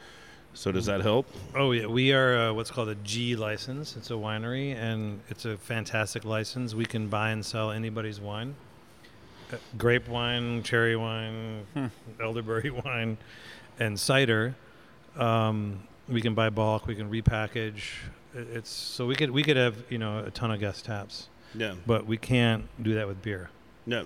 [0.54, 1.28] So does that help?
[1.54, 3.96] oh yeah, we are uh, what's called a G license.
[3.96, 6.74] It's a winery, and it's a fantastic license.
[6.74, 8.56] We can buy and sell anybody's wine.
[9.52, 11.64] Uh, grape wine, cherry wine,
[12.20, 13.18] elderberry wine,
[13.78, 14.56] and cider.
[15.16, 16.86] Um, we can buy bulk.
[16.86, 17.82] We can repackage.
[18.34, 21.28] It's so we could we could have you know a ton of guest taps.
[21.54, 21.74] Yeah.
[21.86, 23.50] But we can't do that with beer.
[23.88, 24.04] No,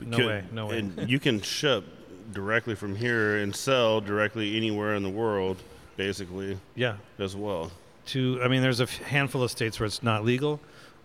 [0.00, 0.78] No Could- way, no way.
[0.78, 1.84] And you can ship
[2.32, 5.58] directly from here and sell directly anywhere in the world,
[5.96, 6.58] basically.
[6.74, 6.96] Yeah.
[7.18, 7.70] as well.
[8.06, 10.60] To I mean, there's a handful of states where it's not legal,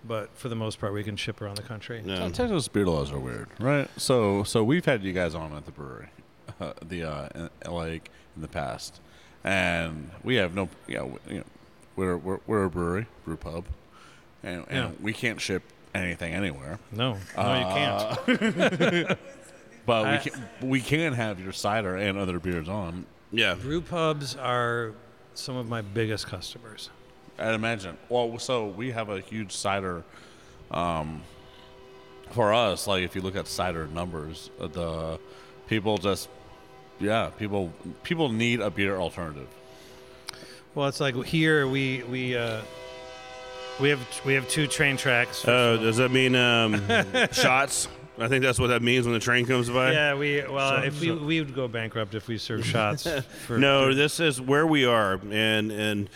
[0.05, 2.01] but for the most part, we can ship around the country.
[2.05, 3.89] Te- Texas beer laws are weird, right?
[3.97, 6.09] So, so we've had you guys on at the brewery,
[6.59, 8.99] uh, the uh, in, like in the past,
[9.45, 11.43] and we have no, you know, you know
[11.95, 13.63] we're, we're we're a brewery, brew pub,
[14.43, 14.91] and, and Yeah.
[15.01, 16.79] we can't ship anything anywhere.
[16.91, 17.55] No, no,
[18.27, 19.19] you can't.
[19.85, 23.05] but I- we can we can have your cider and other beers on.
[23.31, 24.93] Yeah, brew pubs are
[25.33, 26.89] some of my biggest customers.
[27.37, 27.97] I'd imagine.
[28.09, 30.03] Well, so we have a huge cider.
[30.71, 31.23] Um,
[32.31, 35.19] for us, like if you look at cider numbers, uh, the
[35.67, 36.29] people just,
[36.99, 37.73] yeah, people
[38.03, 39.47] people need a beer alternative.
[40.75, 42.61] Well, it's like here we we uh,
[43.79, 45.47] we have we have two train tracks.
[45.47, 46.81] Uh, does that mean um,
[47.31, 47.87] shots?
[48.17, 49.93] I think that's what that means when the train comes by.
[49.93, 53.07] Yeah, we well, So- if we so- we would go bankrupt if we served shots.
[53.47, 56.09] For, no, this is where we are, and and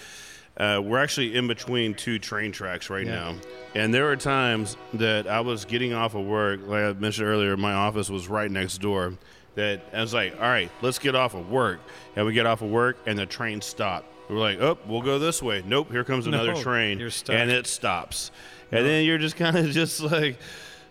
[0.57, 3.15] uh, we're actually in between two train tracks right Yeah.
[3.15, 3.35] now.
[3.75, 7.57] And there were times that I was getting off of work, like I mentioned earlier,
[7.57, 9.13] my office was right next door.
[9.55, 11.79] That I was like, all right, let's get off of work,
[12.15, 14.07] and we get off of work, and the train stopped.
[14.33, 15.63] We're like, oh, we'll go this way.
[15.65, 17.35] Nope, here comes another No, train, you're stuck.
[17.35, 18.31] and it stops.
[18.71, 20.37] And then you're just kind of just like,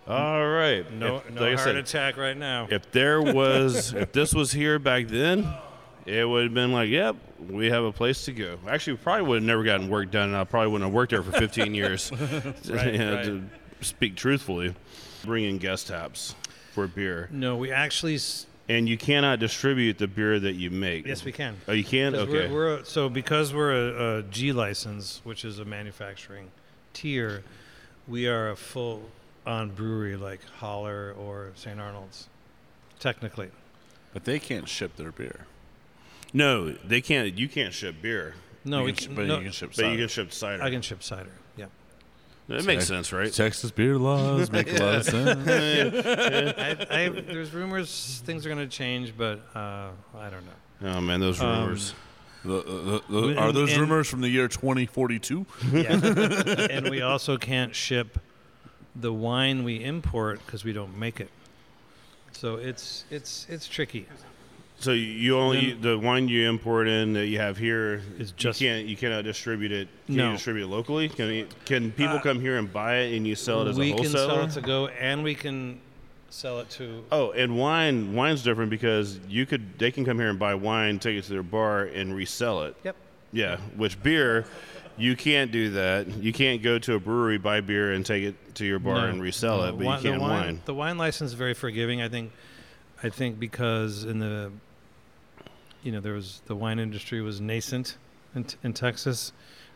[0.07, 2.67] all right, no If- no like I heart said, attack right now.
[2.69, 5.47] if there was, if this was here back then,
[6.05, 7.15] it would have been like, yep,
[7.49, 8.57] we have a place to go.
[8.67, 10.29] Actually, we probably would have never gotten work done.
[10.29, 12.11] and I probably wouldn't have worked there for 15 years.
[12.69, 12.95] Right.
[13.23, 13.43] To
[13.81, 14.73] speak truthfully,
[15.25, 16.35] bring in guest taps
[16.73, 17.27] for beer.
[17.31, 18.15] No, we actually.
[18.15, 21.05] s- And you cannot distribute the beer that you make.
[21.05, 21.57] Yes, we can.
[21.67, 22.13] Oh, you can?
[22.13, 22.47] 'Cause Okay.
[22.47, 26.49] We're, we're a- so because we're a, a G license, which is a manufacturing
[26.93, 27.43] tier,
[28.07, 29.09] we are a full
[29.45, 31.77] on brewery like Holler or St.
[31.79, 32.29] Arnold's,
[32.99, 33.49] technically.
[34.13, 35.45] But they can't ship their beer.
[36.31, 37.37] no, they can't.
[37.37, 38.35] You can't ship beer.
[38.63, 40.31] No, You we can sh- can, but no, you can ship But you can ship
[40.31, 40.63] cider.
[40.63, 41.31] I can ship cider.
[42.47, 42.57] Yeah.
[42.57, 43.31] That makes sense, right?
[43.31, 45.47] Texas beer laws make a lot of sense.
[45.47, 50.89] I, I, there's rumors things are going to change, but uh, I don't know.
[50.97, 51.93] Oh man, those Um, rumors.
[52.43, 55.45] The- the- the- are those and- rumors from the year 2042?
[55.71, 55.93] Yeah.
[56.69, 58.19] and we also can't ship
[58.95, 61.29] the wine we import because we don't make it.
[62.33, 64.07] So it's it's it's tricky.
[64.79, 68.67] So you only the wine you import in that you have here Is just- you
[68.67, 69.87] can't you cannot distribute it.
[70.07, 70.27] Can No.
[70.27, 71.07] you distribute it locally?
[71.09, 73.77] Can you, can people Uh, come here and buy it and you sell it as
[73.77, 73.95] a wholesaler?
[73.95, 75.79] we can sell it to go, and we can
[76.29, 77.03] sell it to.
[77.11, 80.99] Oh, and wine wine's different because you could they can come here and buy wine,
[80.99, 82.75] take it to their bar, and resell it.
[82.83, 82.95] Yep.
[83.31, 84.45] Yeah, which beer,
[84.97, 86.07] you can't do that.
[86.21, 89.07] You can't go to a brewery, buy beer, and take it to your bar No,
[89.07, 89.63] and resell no.
[89.63, 90.61] it, but Wi- you can't the wine.
[90.65, 92.01] The wine license is very forgiving.
[92.01, 92.31] I think.
[93.03, 94.51] I think because in the,
[95.83, 97.97] you know, there was the wine industry was nascent
[98.33, 99.33] in, in Texas,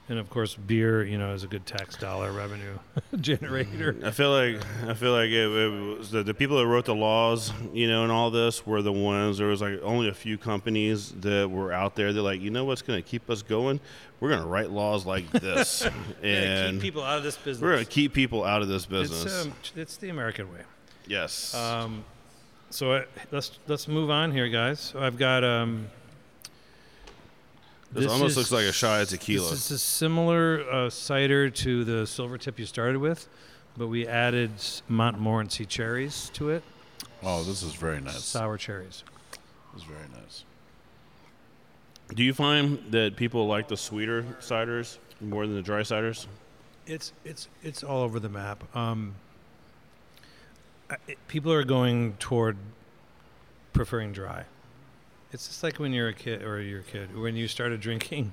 [0.10, 2.80] and of course beer, you know, is a good tax dollar revenue
[3.20, 3.98] generator.
[4.06, 6.96] I feel like I feel like it, it was the, the people that wrote the
[6.96, 9.40] laws, you know, and all this were the ones.
[9.40, 12.14] There was like only a few companies that were out there.
[12.14, 13.82] They're like, you know, what's going to keep us going?
[14.22, 15.86] We're going to write laws like this,
[16.24, 17.62] and keep people out of this business.
[17.62, 19.26] we're going to keep people out of this business.
[19.26, 20.62] It's, um, it's the American way.
[21.06, 21.54] yes.
[21.54, 22.06] Um,
[22.70, 24.80] so I, let's let's move on here, guys.
[24.80, 25.88] So I've got um.
[27.92, 29.50] This almost looks like a shot of tequila.
[29.50, 33.30] This is a similar uh, cider to the silver tip you started with,
[33.78, 34.52] but we added
[34.90, 36.64] Montmorency cherries to it.
[37.24, 38.24] Oh, this is very nice.
[38.24, 39.06] Sour cherries.
[39.74, 40.44] This is very nice.
[42.14, 46.28] Do you find that people like the sweeter ciders more than the dry ciders?
[46.86, 48.64] It's it's it's all over the map.
[48.76, 49.16] Um,
[51.28, 52.58] people are going toward
[53.74, 54.46] preferring dry.
[55.32, 58.32] It's just like when you're a kid or you're a kid when you started drinking.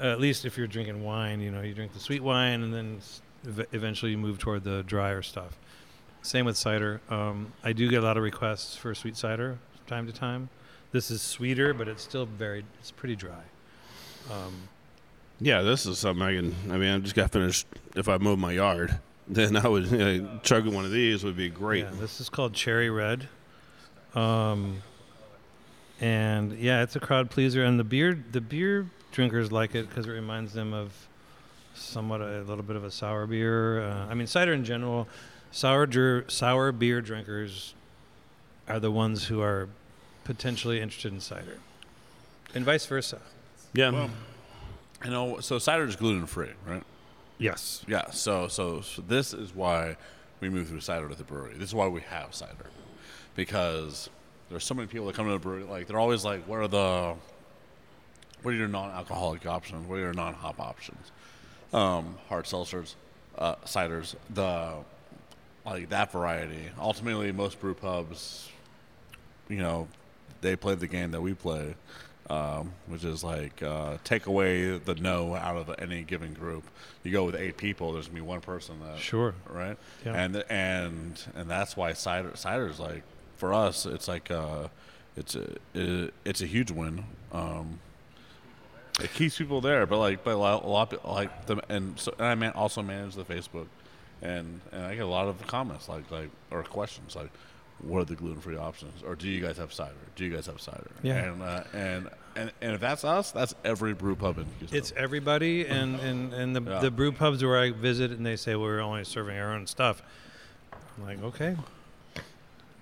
[0.00, 2.72] Uh, at least if you're drinking wine, you know you drink the sweet wine and
[2.74, 3.00] then
[3.46, 5.58] ev- eventually you move toward the drier stuff.
[6.22, 7.00] Same with cider.
[7.10, 10.48] Um, I do get a lot of requests for sweet cider from time to time.
[10.92, 13.42] This is sweeter, but it's still very it's pretty dry.
[14.30, 14.68] Um,
[15.40, 16.54] Yeah, this is something I can.
[16.70, 17.66] I mean, I just got finished.
[17.94, 18.98] If I mowed my yard,
[19.28, 21.84] then I would you know, chugging one of these would be great.
[21.84, 23.28] Yeah, this is called Cherry Red.
[24.14, 24.82] Um,
[26.00, 30.06] and yeah, it's a crowd pleaser, and the beer the beer drinkers like it because
[30.06, 30.92] it reminds them of
[31.74, 33.82] somewhat a, little bit of a sour beer.
[33.82, 35.08] Uh, I mean, cider in general,
[35.50, 37.74] sour dr- sour beer drinkers
[38.68, 39.68] are the ones who are
[40.24, 41.58] potentially interested in cider,
[42.54, 43.20] and vice versa.
[43.72, 44.08] Yeah.
[45.04, 46.84] You know, so cider is gluten free, right?
[47.42, 47.84] Yes.
[47.88, 48.10] Yeah.
[48.10, 49.96] So, so so this is why
[50.40, 51.54] we move through cider to the brewery.
[51.54, 52.70] This is why we have cider,
[53.34, 54.08] because
[54.48, 55.64] there's so many people that come to the brewery.
[55.64, 57.14] Like they're always like, "What are the
[58.42, 59.88] what are your non-alcoholic options?
[59.88, 61.10] What are your non-hop options?
[61.72, 62.94] Um, hard seltzers,
[63.38, 64.74] uh, ciders, the
[65.64, 66.70] like that variety.
[66.78, 68.50] Ultimately, most brew pubs,
[69.48, 69.88] you know,
[70.40, 71.74] they play the game that we play,
[72.32, 76.64] um, which is like uh, take away the no out of any given group.
[77.04, 79.34] You go with eight people, there's gonna be one person that Sure.
[79.50, 80.14] right, Yeah.
[80.22, 83.02] and and and that's why cider cider's like
[83.36, 84.68] for us, it's like uh,
[85.16, 87.04] it's a it, it's a huge win.
[87.32, 87.80] Um,
[89.00, 92.14] it keeps people there, but like, but a lot, a lot like the and so
[92.18, 93.66] and I man, also manage the Facebook,
[94.20, 97.30] and and I get a lot of comments like like or questions like,
[97.80, 99.94] what are the gluten free options, or do you guys have cider?
[100.14, 100.90] Do you guys have cider?
[101.02, 101.24] Yeah.
[101.32, 104.78] and uh, and and and if that's us, that's every brew pub in Houston.
[104.78, 106.78] It's everybody, and, and, and the, Yeah.
[106.80, 109.66] the brew pubs where I visit, and they say well, we're only serving our own
[109.66, 110.02] stuff.
[110.98, 111.56] I'm like, okay,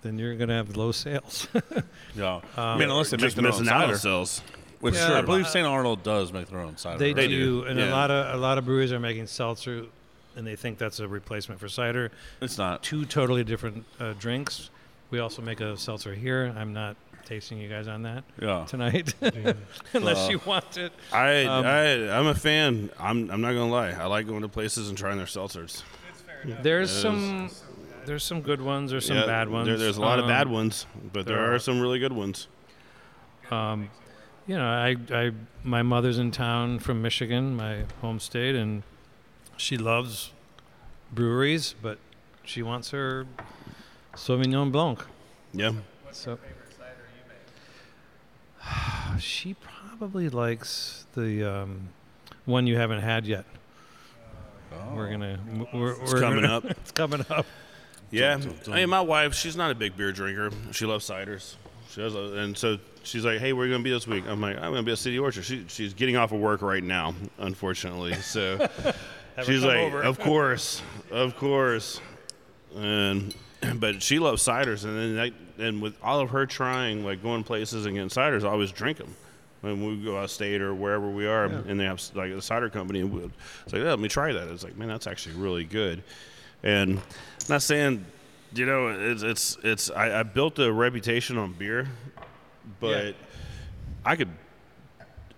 [0.02, 1.46] then you're gonna have low sales.
[2.14, 2.36] yeah.
[2.36, 4.42] Um, I mean, unless they make just their own missing out on cider, sales.
[4.80, 5.66] which Yeah, I believe St.
[5.66, 6.98] Arnold does make their own cider.
[6.98, 7.28] they, right?
[7.28, 7.92] do, and a yeah.
[7.92, 9.84] lot of a lot of breweries are making seltzer,
[10.36, 12.10] and they think that's a replacement for cider.
[12.40, 12.82] It's not.
[12.82, 14.70] Two totally different uh, drinks.
[15.10, 16.54] We also make a seltzer here.
[16.56, 18.64] I'm not tasting you guys on that Yeah.
[18.66, 19.14] tonight,
[19.92, 20.92] unless Uh, you want it.
[21.12, 22.90] I, Um, I I'm a fan.
[22.98, 23.90] I'm I'm not gonna lie.
[23.90, 25.82] I like going to places and trying their seltzers.
[26.62, 27.02] There's It is.
[27.02, 27.50] some
[28.06, 28.90] there's some good ones.
[28.90, 29.66] There's some Yeah, bad ones.
[29.68, 31.58] There, there's a lot of Um, bad ones, but there, there are are.
[31.58, 32.48] some really good ones.
[33.50, 33.90] Um,
[34.46, 35.30] you know, I, I,
[35.62, 38.82] my mother's in town from Michigan, my home state, and
[39.56, 40.32] she loves
[41.12, 41.98] breweries, but
[42.42, 43.26] she wants her
[44.14, 45.04] Sauvignon Blanc.
[45.52, 45.72] Yeah.
[46.10, 46.38] So
[49.18, 51.88] she probably likes the um,
[52.44, 53.44] one you haven't had yet.
[54.94, 55.38] We're gonna.
[55.74, 56.64] We're, It's we're coming gonna- up.
[56.70, 57.46] it's coming up.
[58.12, 58.74] Yeah, Dun, dun, dun.
[58.74, 60.50] I mean, my wife, she's not a big beer drinker.
[60.72, 61.54] She loves ciders.
[61.90, 64.40] She does, and so she's like, "Hey, where are you gonna be this week?" I'm
[64.40, 67.14] like, "I'm gonna be at City Orchard." She, she's getting off of work right now,
[67.38, 68.14] unfortunately.
[68.14, 68.68] So
[69.44, 70.02] she's like, over.
[70.02, 70.82] "Of course,
[71.12, 72.00] of course,"
[72.74, 73.32] and
[73.76, 75.32] but she loves ciders, and then that,
[75.64, 78.98] and with all of her trying, like going places and getting ciders, I always drink
[78.98, 79.14] them.
[79.60, 82.40] When we go out of state or wherever we are, and they have like a
[82.40, 83.30] cider company, and we'll,
[83.64, 84.48] it's like, yeah, let me try that.
[84.48, 86.02] It's like, man, that's actually really good.
[86.62, 87.02] And I'm
[87.46, 88.06] not saying,
[88.54, 89.90] you know, it's it's it's.
[89.90, 91.88] I, I built a reputation on beer
[92.78, 93.14] but
[94.04, 94.30] I could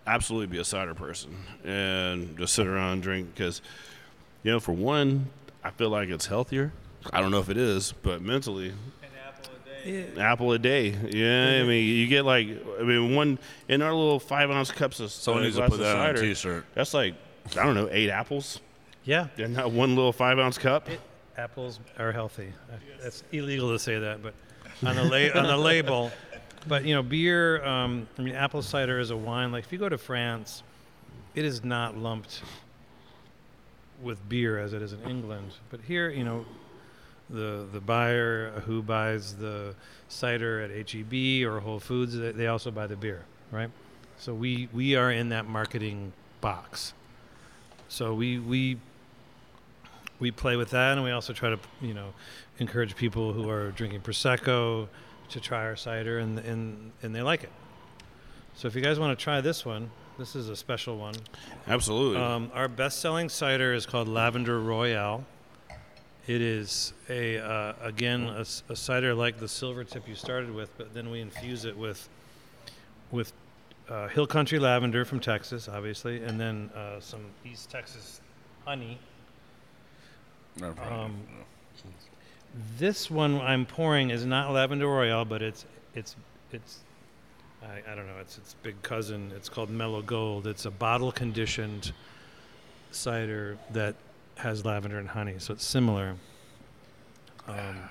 [0.07, 3.63] absolutely be a cider person and just sit around and drink because,
[4.43, 5.31] you know, for one,
[5.63, 6.73] I feel like it's healthier.
[7.13, 8.73] I don't know if it is, but mentally,
[10.19, 10.89] apple a day.
[11.11, 12.49] Yeah, I mean, you get like,
[12.79, 13.39] I mean, one
[13.69, 16.03] in our little five ounce cups of Someone uh, needs to put of that on
[16.03, 16.65] a cider, t-shirt.
[16.75, 17.15] That's like,
[17.59, 18.61] I don't know, eight apples
[19.05, 20.89] Yeah, in that one little five ounce cup.
[21.37, 22.53] apples are healthy.
[23.01, 24.35] That's It's illegal to say that, but
[24.87, 26.11] on the la- on the label.
[26.69, 27.61] But you know, beer.
[27.65, 29.51] Um, I mean, apple cider is a wine.
[29.51, 30.63] Like if you go to France,
[31.35, 32.41] it is not lumped
[34.01, 35.51] with beer as it is in England.
[35.71, 36.45] But here, you know,
[37.33, 39.75] the the buyer who buys the
[40.09, 43.71] cider at HEB or Whole Foods, they, they also buy the beer, right?
[44.19, 46.93] So we we are in that marketing box.
[47.89, 48.79] So we we
[50.21, 52.13] we play with that, and we also try to you know
[52.59, 54.89] encourage people who are drinking prosecco
[55.31, 57.53] to try our cider, and and and they like it.
[58.55, 61.15] So if you guys want to try this one, this is a special one.
[61.67, 62.21] Absolutely.
[62.21, 65.25] Um, our best-selling cider is called Lavender Royale.
[66.27, 68.29] It is a uh, again
[68.69, 72.09] a cider like the silver tip you started with, but then we infuse it with
[73.11, 73.33] with
[73.89, 78.21] uh, Hill Country lavender from Texas, obviously, and then uh, some East Texas
[78.65, 78.99] honey.
[80.63, 81.17] Um,
[82.79, 86.15] this one I'm pouring is not Lavender Royale, but it's it's
[86.53, 86.81] it's
[87.63, 88.19] I, I don't know.
[88.21, 89.33] It's its big cousin.
[89.35, 90.47] It's called Mellow Gold.
[90.47, 91.93] It's a bottle conditioned
[92.91, 93.97] cider that
[94.43, 96.17] has lavender and honey, so it's similar.
[97.49, 97.89] Um,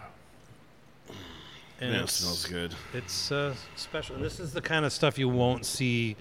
[1.79, 2.75] and Man, it smells good.
[2.93, 4.15] It's uh, special.
[4.15, 6.15] And this is the kind of stuff you won't see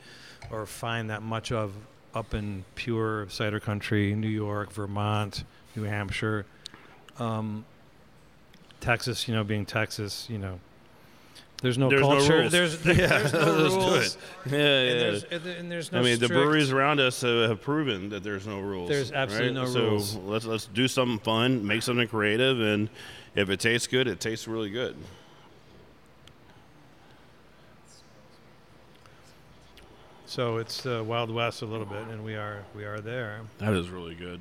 [0.51, 1.75] or find that much of
[2.15, 5.45] up in pure cider country, New York, Vermont,
[5.77, 6.47] New Hampshire,
[7.19, 7.65] um,
[8.81, 9.29] Texas.
[9.29, 10.59] You know, being Texas, you know,
[11.63, 12.53] there's no There's no rules.
[12.53, 14.15] There's Yeah, there's no let's do rules.
[14.15, 14.17] it.
[14.47, 17.61] Yeah, And there's, and and there's no I mean, the breweries around us have, have
[17.61, 18.89] proven that there's no rules.
[18.89, 19.67] There's absolutely right?
[19.67, 20.17] no so rules.
[20.17, 22.89] let's let's do something fun, make something creative, and
[23.35, 24.97] if it tastes good, it tastes really good.
[30.27, 33.41] So it's uh, Wild West a little bit, and we are we are there.
[33.59, 34.41] That is really good.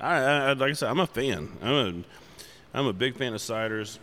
[0.00, 1.50] I, I like I said, I'm a fan.
[1.62, 3.98] I'm a I'm a big fan of ciders.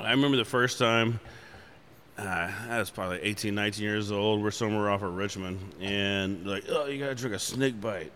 [0.00, 1.20] I remember the first time.
[2.18, 4.42] Uh, I was probably 18, 19 years old.
[4.42, 8.12] We're somewhere off of Richmond, and like, oh, you gotta drink a snake bite.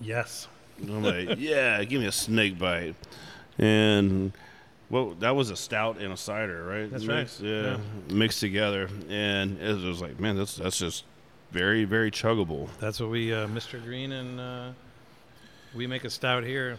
[0.00, 0.46] Yes.
[0.80, 2.94] And I'm like, yeah, give me a snake bite.
[3.58, 4.32] And
[4.90, 6.90] well, that was a stout and a cider, right?
[6.90, 7.20] That's right.
[7.20, 7.78] Mixed, Yeah,
[8.10, 11.04] mixed together, and it was like, man, that's that's just
[11.50, 12.68] very very chuggable.
[12.80, 13.82] That's what we, uh, Mr.
[13.82, 14.70] Green, and uh,
[15.74, 16.78] we make a stout here,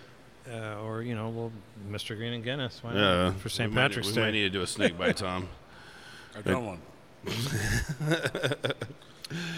[0.51, 1.51] uh, or you know, well,
[1.89, 2.15] Mr.
[2.15, 2.79] Green and Guinness.
[2.83, 3.39] Why Yeah, not?
[3.39, 3.69] for St.
[3.69, 4.21] we might- Patrick's we Day.
[4.21, 5.47] might need to do a snake bite, Tom.
[6.37, 6.79] I've done one.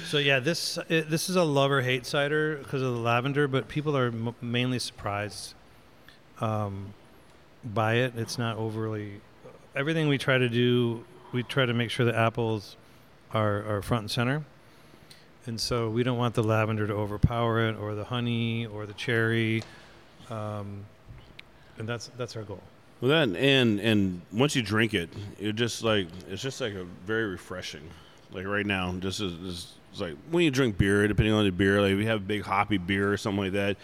[0.05, 3.49] So yeah, this it, this is a love or hate cider because of the lavender,
[3.49, 5.53] but people are m- mainly surprised
[6.39, 6.93] um,
[7.65, 8.13] by it.
[8.15, 9.19] It's not overly.
[9.75, 12.77] Everything we try to do, we try to make sure the apples
[13.33, 14.45] are are front and center,
[15.45, 18.93] and so we don't want the lavender to overpower it, or the honey, or the
[18.93, 19.63] cherry,
[20.29, 20.85] um,
[21.77, 22.61] and that's that's our goal.
[23.01, 25.09] Well, that and and once you drink it,
[25.39, 27.89] it just like it's just like a very refreshing.
[28.31, 31.49] Like right now, just is is- it's like when you drink beer, depending on the
[31.51, 33.77] beer, like if you have a big hoppy beer or something like that,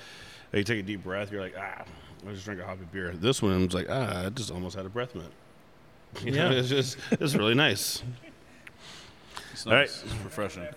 [0.51, 1.83] like you take a deep breath, you're like, ah,
[2.27, 3.13] I just drank a hoppy beer.
[3.15, 5.31] This one, I'm like, ah, I just almost had a breath mint.
[6.23, 6.57] You know, Yeah.
[6.59, 8.03] it's just it's really nice.
[9.53, 9.81] It's All right.
[9.81, 10.03] nice.
[10.03, 10.67] It's refreshing.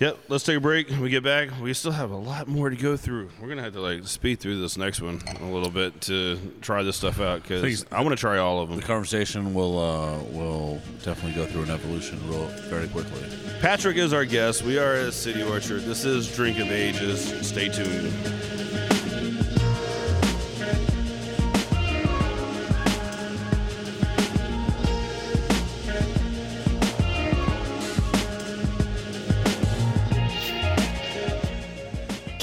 [0.00, 0.90] Yep, let's take a break.
[0.90, 3.30] When we get back, we still have a lot more to go through.
[3.40, 6.82] We're gonna have to like speed through this next one a little bit to try
[6.82, 7.86] this stuff out because.
[7.92, 8.80] I want to try all of them.
[8.80, 13.22] The conversation will uh, will definitely go through an evolution real very quickly.
[13.60, 14.62] Patrick is our guest.
[14.62, 15.82] We are at City Orchard.
[15.82, 17.46] This is Drink of Ages.
[17.46, 18.12] Stay tuned.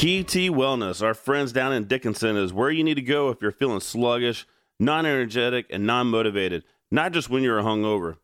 [0.01, 3.39] Key T Wellness, our friends down in Dickinson, is where you need to go if
[3.39, 4.47] you're feeling sluggish,
[4.79, 8.17] non energetic, and non motivated, not just when you're hungover.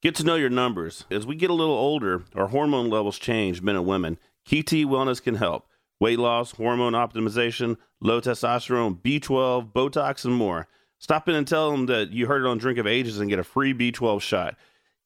[0.00, 1.06] Get to know your numbers.
[1.10, 4.16] As we get a little older, our hormone levels change, men and women.
[4.44, 5.66] Key T Wellness can help.
[5.98, 10.68] Weight loss, hormone optimization, low testosterone, B12, Botox, and more.
[11.00, 13.40] Stop in and tell them that you heard it on Drink of Ages and get
[13.40, 14.54] a free B12 shot.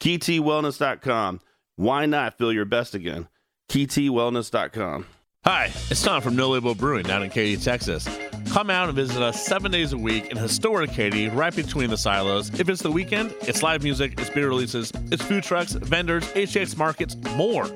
[0.01, 1.41] KeyTWellness.com.
[1.77, 3.29] Why not feel your best again?
[3.71, 5.07] KeyTWellness.com.
[5.45, 8.07] Hi, it's Tom from No Label Brewing down in Katy, Texas.
[8.51, 11.97] Come out and visit us seven days a week in historic Katy, right between the
[11.97, 12.51] silos.
[12.61, 16.77] If it's the weekend, it's live music, it's beer releases, it's food trucks, vendors, HX
[16.77, 17.67] markets, more.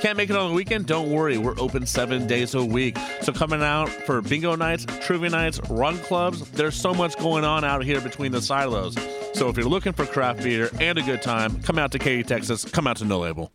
[0.00, 0.86] Can't make it on the weekend?
[0.86, 2.96] Don't worry, we're open seven days a week.
[3.20, 7.62] So coming out for bingo nights, trivia nights, run clubs, there's so much going on
[7.62, 8.96] out here between the silos.
[9.34, 12.22] So if you're looking for craft beer and a good time, come out to Katy,
[12.22, 12.64] Texas.
[12.64, 13.52] Come out to No Label.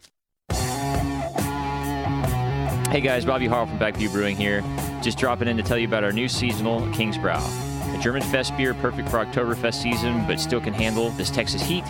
[2.90, 4.64] Hey guys, Bobby Harl from Back Pew Brewing here.
[5.02, 7.44] Just dropping in to tell you about our new seasonal Kingsbrow.
[7.94, 11.84] A German Fest beer perfect for Oktoberfest season, but still can handle this Texas heat.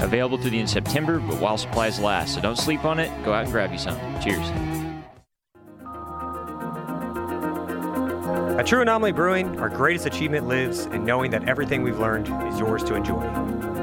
[0.00, 2.34] Available through the end of September, but while supplies last.
[2.34, 3.10] So don't sleep on it.
[3.22, 3.98] Go out and grab you some.
[4.22, 4.89] Cheers.
[8.60, 12.60] At True Anomaly Brewing, our greatest achievement lives in knowing that everything we've learned is
[12.60, 13.22] yours to enjoy.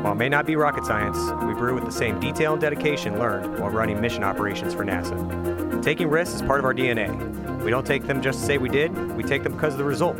[0.03, 1.17] While it may not be rocket science,
[1.47, 5.81] we brew with the same detail and dedication learned while running mission operations for NASA.
[5.81, 7.63] Taking risks is part of our DNA.
[7.63, 9.83] We don't take them just to say we did, we take them because of the
[9.83, 10.15] result.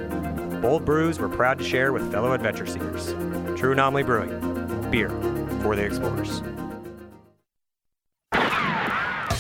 [0.60, 3.14] Bold brews we're proud to share with fellow adventure seekers.
[3.60, 4.90] True Anomaly Brewing.
[4.90, 5.10] Beer
[5.62, 6.42] for the explorers.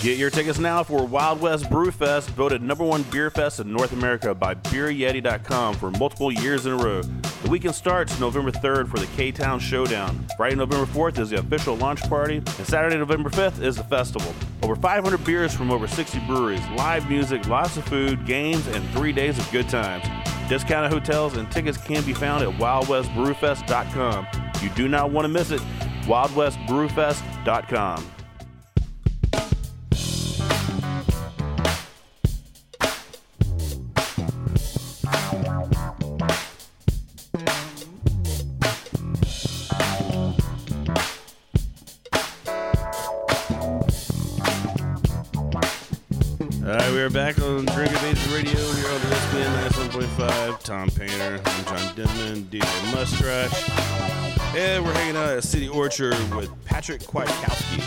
[0.01, 3.73] Get your tickets now for Wild West Brew Fest, voted number one beer fest in
[3.73, 7.01] North America by BeerYeti.com for multiple years in a row.
[7.01, 10.27] The weekend starts November 3rd for the K Town Showdown.
[10.37, 14.31] Friday, November 4th is the official launch party, and Saturday, November 5th is the festival.
[14.61, 19.11] Over 500 beers from over 60 breweries, live music, lots of food, games, and three
[19.11, 20.05] days of good times.
[20.47, 24.27] Discounted hotels and tickets can be found at WildWestBrewFest.com.
[24.61, 25.61] You do not want to miss it.
[26.03, 28.11] WildWestBrewFest.com.
[47.07, 50.59] are back on Drink of Ages Radio here on the ESPN 97.5.
[50.63, 54.55] Tom Painter, I'm John Denman, DJ Mustrash.
[54.57, 57.81] And we're hanging out at City Orchard with Patrick Kwiatkowski.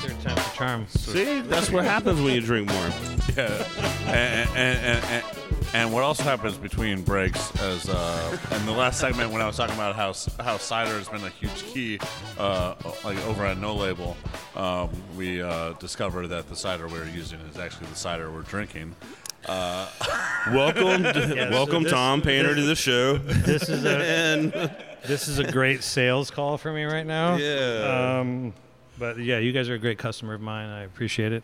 [0.00, 0.86] Third time's a charm.
[0.86, 2.90] See, that's what happens when you drink more.
[3.36, 3.64] Yeah,
[4.08, 5.41] and, and, and,
[5.72, 9.46] and, and what also happens between breaks is uh, in the last segment when I
[9.46, 10.12] was talking about how
[10.42, 11.98] how cider has been a huge key,
[12.38, 14.16] uh, like over at No Label,
[14.56, 18.94] um, we uh, discovered that the cider we're using is actually the cider we're drinking.
[19.46, 19.88] Uh,
[20.52, 23.18] welcome, Yeah, so welcome, this- Tom Painter, to the show.
[23.18, 24.52] This is a and
[25.06, 27.36] this is a great sales call for me right now.
[27.36, 28.18] Yeah.
[28.20, 28.52] Um,
[28.98, 30.68] but yeah, you guys are a great customer of mine.
[30.68, 31.42] I appreciate it.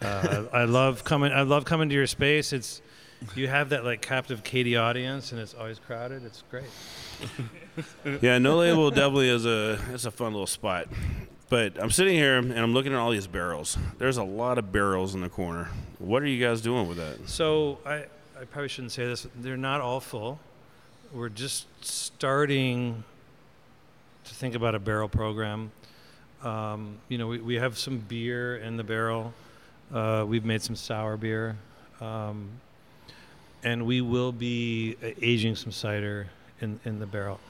[0.00, 1.32] Uh, I love coming.
[1.32, 2.52] I love coming to your space.
[2.52, 2.80] It's
[3.34, 6.24] you have that like captive Katy audience, and it's always crowded.
[6.24, 6.64] It's great.
[8.22, 10.88] yeah, no label definitely is a it's a fun little spot.
[11.48, 13.78] But I'm sitting here and I'm looking at all these barrels.
[13.96, 15.70] There's a lot of barrels in the corner.
[15.98, 17.26] What are you guys doing with that?
[17.26, 18.04] So I,
[18.38, 19.26] I probably shouldn't say this.
[19.34, 20.40] They're not all full.
[21.10, 23.02] We're just starting
[24.24, 25.72] to think about a barrel program.
[26.42, 29.32] Um, you know, we, we have some beer in the barrel.
[29.92, 31.56] Uh, we've made some sour beer.
[32.02, 32.50] Um,
[33.64, 36.28] and we will be uh, aging some cider
[36.60, 37.40] in, in the barrel.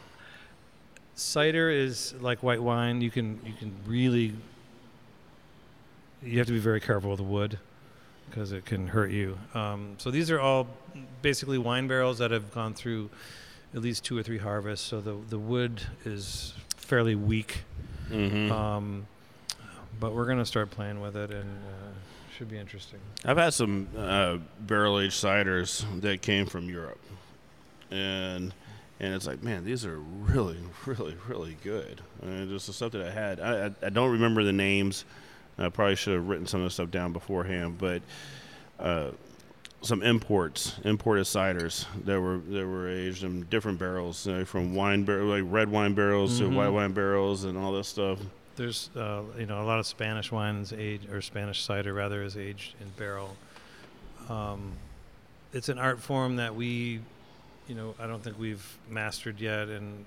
[1.15, 3.01] Cider is like white wine.
[3.01, 4.35] You can you can really
[6.23, 7.59] you have to be very careful with the wood
[8.29, 9.39] because it can hurt you.
[9.55, 10.67] Um, so these are all
[11.23, 13.11] basically wine barrels that have gone through
[13.75, 14.87] at least two or three harvests.
[14.87, 17.63] So the the wood is fairly weak.
[18.11, 18.51] Mhm.
[18.51, 19.07] Um,
[20.01, 21.93] but we're gonna start playing with it, and uh,
[22.39, 23.01] should be interesting.
[23.25, 27.01] I've had some uh, barrel aged ciders that came from Europe,
[27.91, 28.55] and
[29.01, 32.01] and it's like, man, these are really, really, really good.
[32.23, 33.41] And just the stuff that I had.
[33.41, 35.05] I, I, I don't remember the names.
[35.59, 38.03] I probably should have written some of the stuff down beforehand, but
[38.79, 39.09] uh,
[39.83, 45.03] some imports, imported ciders that were that were aged in different barrels, uh, from wine
[45.03, 46.51] barrel, like red wine barrels Mhm.
[46.51, 48.21] to white wine barrels, and all this stuff.
[48.59, 52.37] There's uh, you know a lot of Spanish wines age or Spanish cider rather is
[52.37, 53.35] aged in barrel.
[54.29, 54.73] Um,
[55.55, 57.01] it's an art form that we,
[57.69, 60.05] you know, I don't think we've mastered yet, and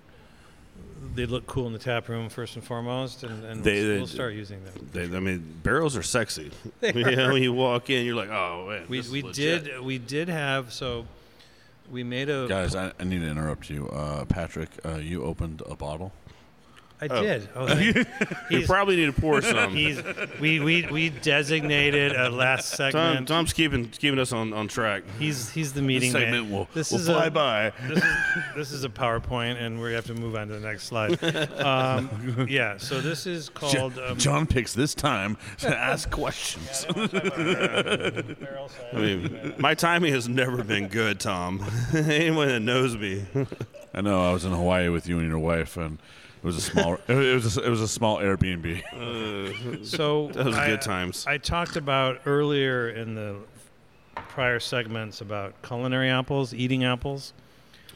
[1.15, 3.97] they look cool in the tap room first and foremost, and, and They- we'll, they-
[3.97, 4.89] we'll start using them.
[4.93, 6.51] They, I mean, barrels are sexy.
[6.81, 7.33] They you know, are.
[7.33, 9.63] when you walk in, you're like, oh man, We this is we legit.
[9.63, 11.07] did we did have so
[11.89, 13.87] we made a guys, I, I need to interrupt you.
[13.89, 16.11] Uh, Patrick, uh, you opened a bottle.
[17.03, 17.21] I Oh.
[17.23, 17.49] did.
[17.55, 17.77] Oh,
[18.51, 19.73] you probably need to pour some.
[19.75, 19.99] He's,
[20.39, 23.27] we, we, we designated a last Tom, segment.
[23.27, 25.01] Tom's keeping keeping us on, on track.
[25.17, 26.51] He's he's the meeting This man.
[26.51, 27.73] will- this will is fly a, by.
[27.87, 28.13] This is,
[28.55, 31.21] this is a PowerPoint, and we have to move on to the next slide.
[31.59, 32.77] Um, yeah.
[32.77, 33.97] So this is called.
[33.97, 36.85] Um, John picks this time to ask questions.
[36.89, 38.23] I
[38.93, 41.65] mean, my timing has never been good, Tom.
[41.93, 43.25] Anyone that knows me.
[43.93, 44.29] I know.
[44.29, 45.97] I was in Hawaii with you and your wife, and
[46.41, 46.97] it was a small.
[47.07, 48.81] it was a, it was a small Airbnb.
[48.93, 51.25] Uh, So that was I- good times.
[51.27, 53.35] I talked about earlier in the
[54.15, 57.33] prior segments about culinary apples, eating apples.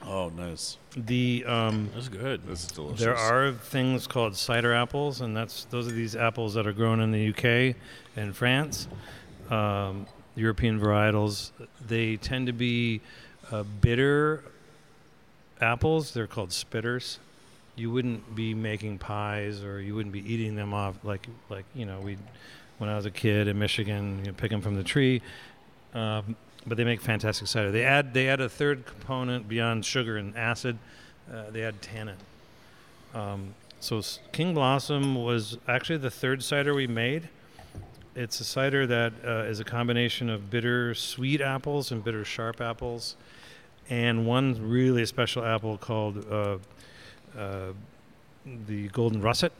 [0.06, 0.78] Oh, nice.
[0.96, 2.46] The um, That's good.
[2.46, 3.00] This is delicious.
[3.00, 7.00] There are things called cider apples, and that's those are these apples that are grown
[7.02, 7.76] in the UK
[8.16, 8.88] and France.
[9.50, 11.52] Um, European varietals.
[11.88, 13.02] They tend to be
[13.52, 14.44] uh, bitter
[15.62, 16.12] apples.
[16.14, 17.18] They're called spitters.
[17.76, 21.86] You wouldn't be making pies, or you wouldn't be eating them off like like you
[21.86, 22.18] know we.
[22.78, 25.22] When I was a kid in Michigan, you know, pick them from the tree.
[25.94, 26.36] Um,
[26.68, 27.72] but they make fantastic cider.
[27.72, 30.78] They add they add a third component beyond sugar and acid.
[31.32, 32.18] Uh, they add tannin.
[33.14, 34.02] Um, so
[34.32, 37.30] King Blossom was actually the third cider we made.
[38.16, 42.62] It's a cider that uh, is a combination of bitter sweet apples and bitter sharp
[42.62, 43.16] apples,
[43.90, 46.58] and one really special apple called uh,
[47.38, 47.74] uh,
[48.68, 49.52] the Golden Russet.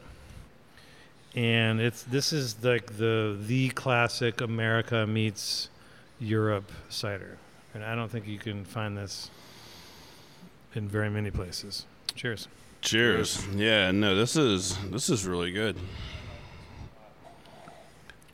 [1.34, 5.68] And it's this is like the the classic America meets
[6.18, 7.36] Europe cider,
[7.74, 9.30] and I don't think you can find this
[10.74, 11.84] in very many places.
[12.14, 12.48] Cheers.
[12.80, 13.46] Cheers.
[13.54, 15.76] Yeah, no, this is this is really good.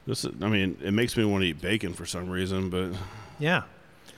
[0.06, 2.92] This is, I mean, it makes me want to eat bacon for some reason, but
[3.38, 3.62] Yeah.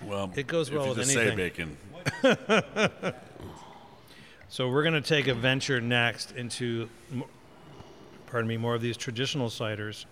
[0.02, 1.76] Well, It goes if well you with just say anything.
[2.22, 3.14] bacon.
[4.54, 6.88] So we're going to take a venture next into,
[8.26, 10.04] pardon me, more of these traditional ciders,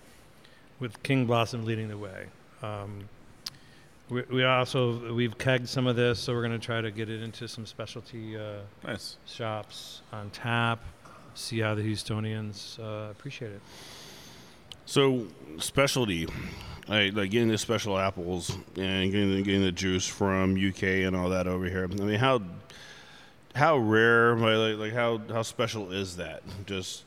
[0.80, 2.26] with King Blossom leading the way.
[2.60, 3.08] Um,
[4.08, 7.08] we, we also we've kegged some of this, so we're going to try to get
[7.08, 9.16] it into some specialty uh, Nice.
[9.26, 10.80] shops on tap.
[11.34, 13.60] See how the Houstonians uh, appreciate it.
[14.86, 15.28] So
[15.58, 16.26] specialty,
[16.88, 21.14] like, like getting the special apples and getting the, getting the juice from UK and
[21.14, 21.84] all that over here.
[21.84, 22.42] I mean, how
[23.54, 26.42] how rare, like, like how how special is that?
[26.66, 27.04] Just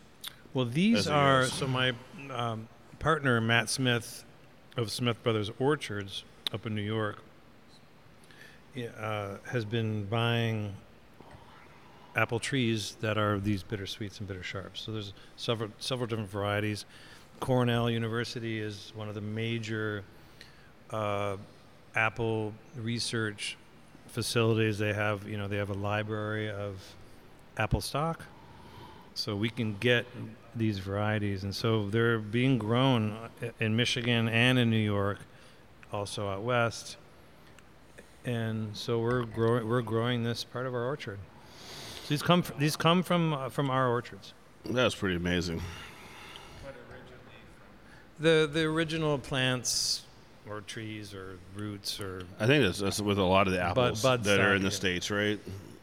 [0.53, 1.53] Well, these are goes.
[1.53, 1.93] so my
[2.31, 2.67] um,
[2.99, 4.23] partner Matt Smith
[4.77, 6.23] of Smith Brothers Orchards
[6.53, 7.21] up in New York
[8.99, 10.73] uh, has been buying
[12.15, 14.81] apple trees that are these bittersweets and bitter sharps.
[14.81, 16.85] So there's several several different varieties.
[17.39, 20.03] Cornell University is one of the major
[20.91, 21.35] uh,
[21.95, 23.57] apple research
[24.15, 24.79] facilities.
[24.79, 26.81] They have you know they have a library of
[27.57, 28.25] apple stock.
[29.13, 30.05] So we can get
[30.55, 31.43] these varieties.
[31.43, 33.17] And so they're being grown
[33.59, 35.19] in michigan and in new york
[35.93, 36.97] also out west.
[38.25, 41.19] And so we're growing we're growing this part of our orchard.
[42.03, 44.33] So these come fr- these come from uh, from our orchards.
[44.65, 45.61] That's pretty amazing.
[48.19, 50.05] the the original plants
[50.49, 54.01] or trees or roots or I think that's, that's with a lot of the apples
[54.01, 55.39] bud that are in the states, right?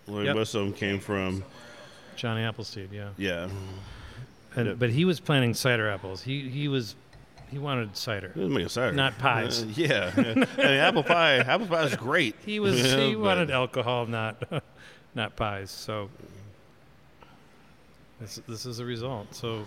[0.07, 0.37] Like Yep.
[0.37, 1.43] Most of them came from
[2.15, 3.49] johnny appleseed yeah yeah.
[4.55, 4.79] and, Yep.
[4.79, 6.95] but he was planting cider apples he he was
[7.51, 8.93] he wanted cider It make a cider.
[8.93, 9.63] Not pies.
[9.63, 11.37] Uh, yeah, I mean, apple pie.
[11.39, 12.35] Apple pie is great.
[12.47, 14.43] He was you know, he wanted alcohol, not
[15.15, 15.71] not pies.
[15.71, 16.09] So
[18.21, 19.35] this this is a result.
[19.35, 19.67] So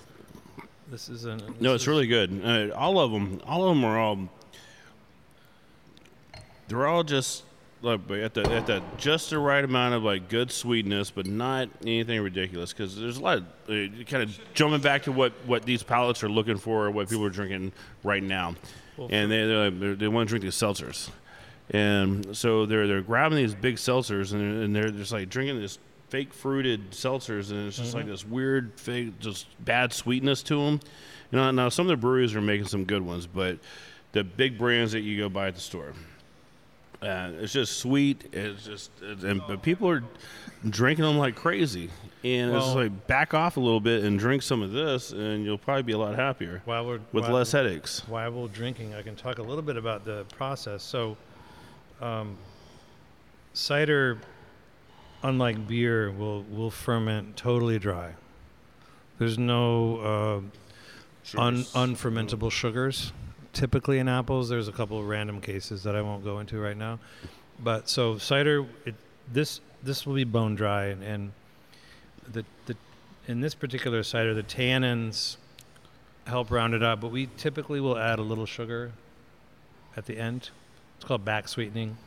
[0.89, 2.41] this is an No, it's is- really good.
[2.43, 4.17] Uh, all of them, all of them are all.
[6.67, 7.43] They're all just
[7.81, 11.69] like at the at the just the right amount of like good sweetness, but not
[11.85, 12.73] anything ridiculous.
[12.73, 16.23] Because there's a lot of uh, kind of jumping back to what what these palates
[16.23, 17.71] are looking for, what people are drinking
[18.03, 18.55] right now,
[18.97, 21.09] Well, and they they're, like- they're, they want to drink these seltzers,
[21.69, 25.77] and so they're they're grabbing these big seltzers and, and they're just like drinking this
[26.09, 28.09] fake fruited seltzers, and it's just like Mhm.
[28.09, 30.79] this weird fake, just bad sweetness to them.
[31.31, 33.57] You know, now some of the breweries are making some good ones, but
[34.11, 35.93] the big brands that you go buy at the store,
[37.05, 38.29] uh, it's just sweet.
[38.33, 40.03] It's just, it's, and but people are
[40.69, 41.89] drinking them like crazy,
[42.23, 45.57] and it's like back off a little bit and drink some of this, and you'll
[45.57, 48.01] probably be a lot happier While we're with while- less headaches.
[48.07, 50.81] While we're drinking, I can talk a little bit about the process.
[50.83, 51.15] So,
[52.01, 52.37] um,
[53.53, 54.17] cider,
[55.23, 58.13] unlike beer, will will ferment totally dry.
[59.17, 60.35] There's no uh,
[61.39, 61.73] un, Sugars.
[61.73, 63.13] unfermentable sugars.
[63.55, 66.75] Typically in apples, there's a couple of random cases that I won't go into right
[66.75, 66.99] now.
[67.57, 68.95] But so cider, it,
[69.31, 71.31] this this will be bone dry, and, and
[72.31, 72.75] the the
[73.27, 75.37] in this particular cider, the tannins
[76.27, 78.91] help round it up, but we typically will add a little sugar
[79.95, 80.49] at the end.
[80.97, 81.97] It's called back sweetening.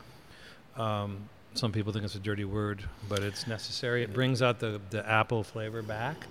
[0.77, 4.03] Um, some people think it's a dirty word, but it's necessary.
[4.03, 6.27] It brings out the, the apple flavor back.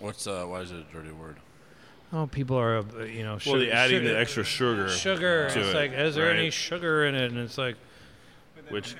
[0.00, 0.44] What's uh?
[0.44, 1.36] Why is it a dirty word?
[2.12, 4.88] Oh, people are, uh, you know, Well, sugar, the adding sugar- the extra sugar.
[4.88, 5.50] Sugar.
[5.50, 7.30] to It's it, like, is there any sugar in it?
[7.32, 7.76] And it's like,
[8.70, 8.94] Which,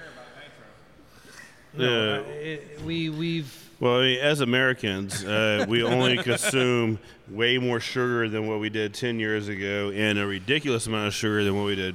[1.75, 2.19] no, Yeah.
[2.21, 6.99] uh, it, we we've well, I mean, as Americans, uh, we only consume
[7.29, 11.15] way more sugar than what we did 10 years ago and a ridiculous amount of
[11.15, 11.95] sugar than what we did,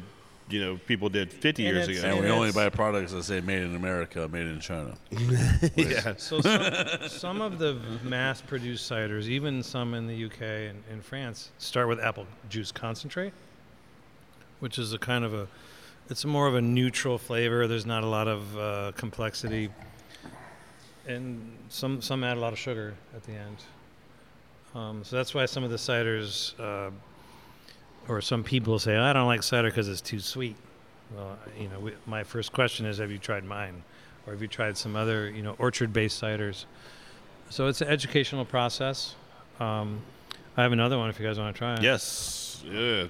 [0.52, 2.08] you know, people did 50 And years ago.
[2.08, 4.95] And we only buy products that say "Made in America," "Made in China."
[5.76, 6.16] yeah.
[6.18, 11.52] So some, some of the mass-produced ciders, even some in the UK and in France,
[11.58, 13.34] start with apple juice concentrate,
[14.60, 15.47] which is a kind of a,
[16.10, 17.68] it's more of a neutral flavor.
[17.68, 19.70] There's not a lot of uh, complexity,
[21.08, 23.58] and some some add a lot of sugar at the end.
[24.74, 26.91] Um, so that's why some of the ciders, uh,
[28.08, 30.56] or some people say, I don't like cider because it's too sweet.
[31.16, 33.84] Well, you know, we, my first question is, have you tried mine?
[34.26, 36.66] or have you tried some other, you know, orchard-based ciders?
[37.49, 39.16] So it's an educational process.
[39.60, 40.02] Um,
[40.56, 41.82] I have another one if you guys want to try it.
[41.82, 42.64] Yes.
[42.66, 43.08] Yeah.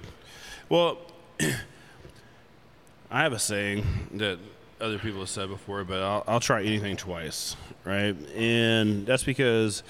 [0.68, 0.98] Well,
[3.10, 3.84] I have a saying
[4.14, 4.38] that
[4.80, 8.16] other people have said before, but I'll, I'll try anything twice, right?
[8.34, 9.82] And that's because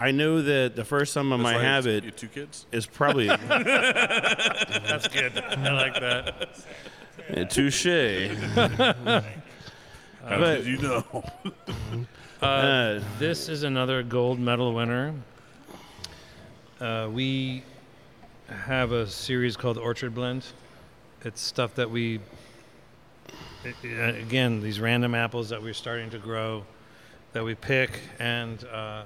[0.00, 2.66] I know that the first time I might why have you- it two kids.
[2.70, 5.36] is probably That's good.
[5.38, 6.48] I like that.
[7.34, 7.84] Yeah, touche.
[8.54, 9.24] How
[10.38, 11.24] But- did you know?
[12.40, 15.12] Uh, this is another gold medal winner.
[16.80, 17.64] Uh, we
[18.46, 20.46] have a series called Orchard Blend.
[21.24, 22.20] It's stuff that we,
[23.64, 26.64] i- i- again, these random apples that we're starting to grow,
[27.32, 29.02] that we pick and uh,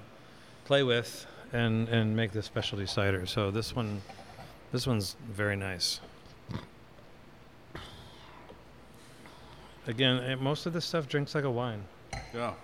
[0.65, 3.27] play with, and and make this specialty cider.
[3.27, 4.03] So this one,
[4.73, 6.01] this one's very nice.
[9.87, 11.85] Again, eh, most of this stuff drinks like a wine.
[12.33, 12.55] Yeah.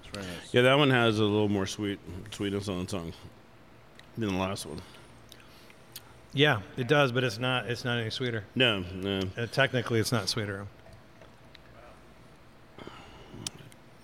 [0.00, 0.54] It's very nice.
[0.54, 1.98] Yeah, that one has a little more sweet
[2.30, 3.12] sweetness on the tongue
[4.16, 4.80] than the last one.
[6.32, 7.66] Yeah, it does, but it's not.
[7.66, 8.44] It's not any sweeter.
[8.54, 9.22] No, no.
[9.36, 10.66] Uh, technically, it's not sweeter.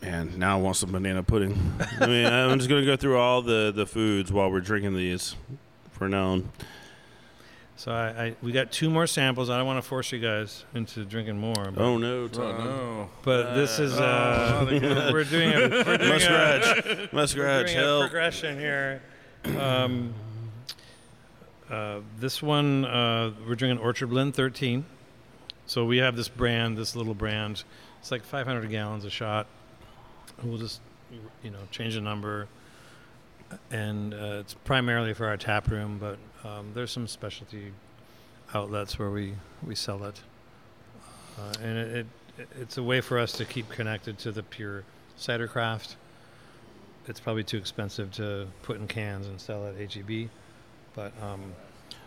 [0.02, 1.56] Man, now I want some banana pudding.
[2.00, 5.36] I mean, I'm just gonna go through all the the foods while we're drinking these
[5.92, 6.32] for now.
[6.32, 6.48] on.
[7.76, 9.48] So I, I we got two more samples.
[9.48, 11.54] I don't want to force you guys into drinking more.
[11.72, 12.64] But, Oh no, Oh, Tom.
[12.64, 13.10] no.
[13.22, 16.84] but this is uh, Oh, we're, we're doing a we're doing Must a, scratch.
[17.12, 17.66] Must we're scratch.
[17.68, 18.02] doing a Help.
[18.02, 19.02] progression here.
[19.58, 20.14] Um,
[21.70, 24.84] uh, this one uh, we're drinking Orchard Blend 13.
[25.66, 27.62] So we have this brand, this little brand.
[28.00, 29.46] It's like 500 gallons a shot.
[30.44, 30.80] We'll just
[31.42, 32.48] you know change the number,
[33.70, 36.18] and uh, it's primarily for our tap room, but
[36.48, 37.72] um, there's some specialty
[38.54, 39.34] outlets where we
[39.66, 40.20] we sell it,
[41.38, 42.06] uh, and it,
[42.38, 44.84] it it's a way for us to keep connected to the pure
[45.16, 45.96] cider craft.
[47.06, 50.28] It's probably too expensive to put in cans and sell at HEB,
[50.94, 51.52] but um,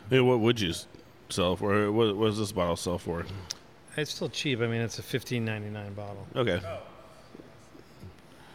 [0.10, 0.74] Yeah, what would you
[1.30, 1.92] sell for?
[1.92, 3.26] What, what does this bottle sell for?
[3.98, 4.62] it's still cheap.
[4.62, 6.26] I mean, it's a 15.99 bottle.
[6.36, 6.62] Okay.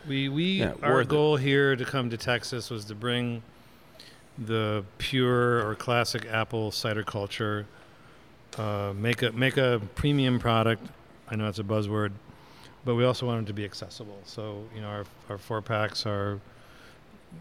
[0.09, 1.11] We we Yeah, our worth it.
[1.11, 3.43] goal here to come to Texas was to bring
[4.39, 7.67] the pure or classic apple cider culture.
[8.57, 10.85] Uh, make a make a premium product.
[11.29, 12.13] I know it's a buzzword,
[12.85, 14.19] but we also want them to be accessible.
[14.25, 16.41] So you know our our four packs are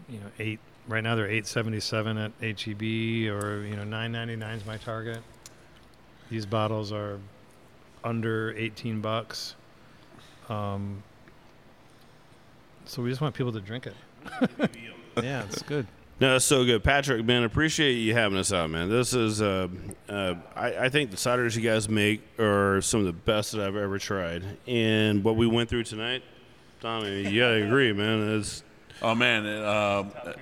[0.08, 4.12] you know eight right now they're eight seventy seven at HEB or you know nine
[4.12, 5.18] ninety nine is my target.
[6.30, 7.18] These bottles are
[8.04, 9.56] under eighteen bucks.
[10.48, 11.02] Um,
[12.90, 13.94] so we just want people to drink it.
[15.22, 15.86] yeah, it's good.
[16.18, 17.24] No, that's so good, Patrick.
[17.24, 18.90] Man, appreciate you having us out, man.
[18.90, 19.68] This is, uh,
[20.08, 23.60] uh, I, I think the ciders you guys make are some of the best that
[23.60, 24.42] I've ever tried.
[24.66, 26.22] And what we went through tonight,
[26.80, 28.38] Tommy, you gotta agree, man.
[28.38, 28.64] It's
[29.02, 30.32] Oh man, it, um, uh,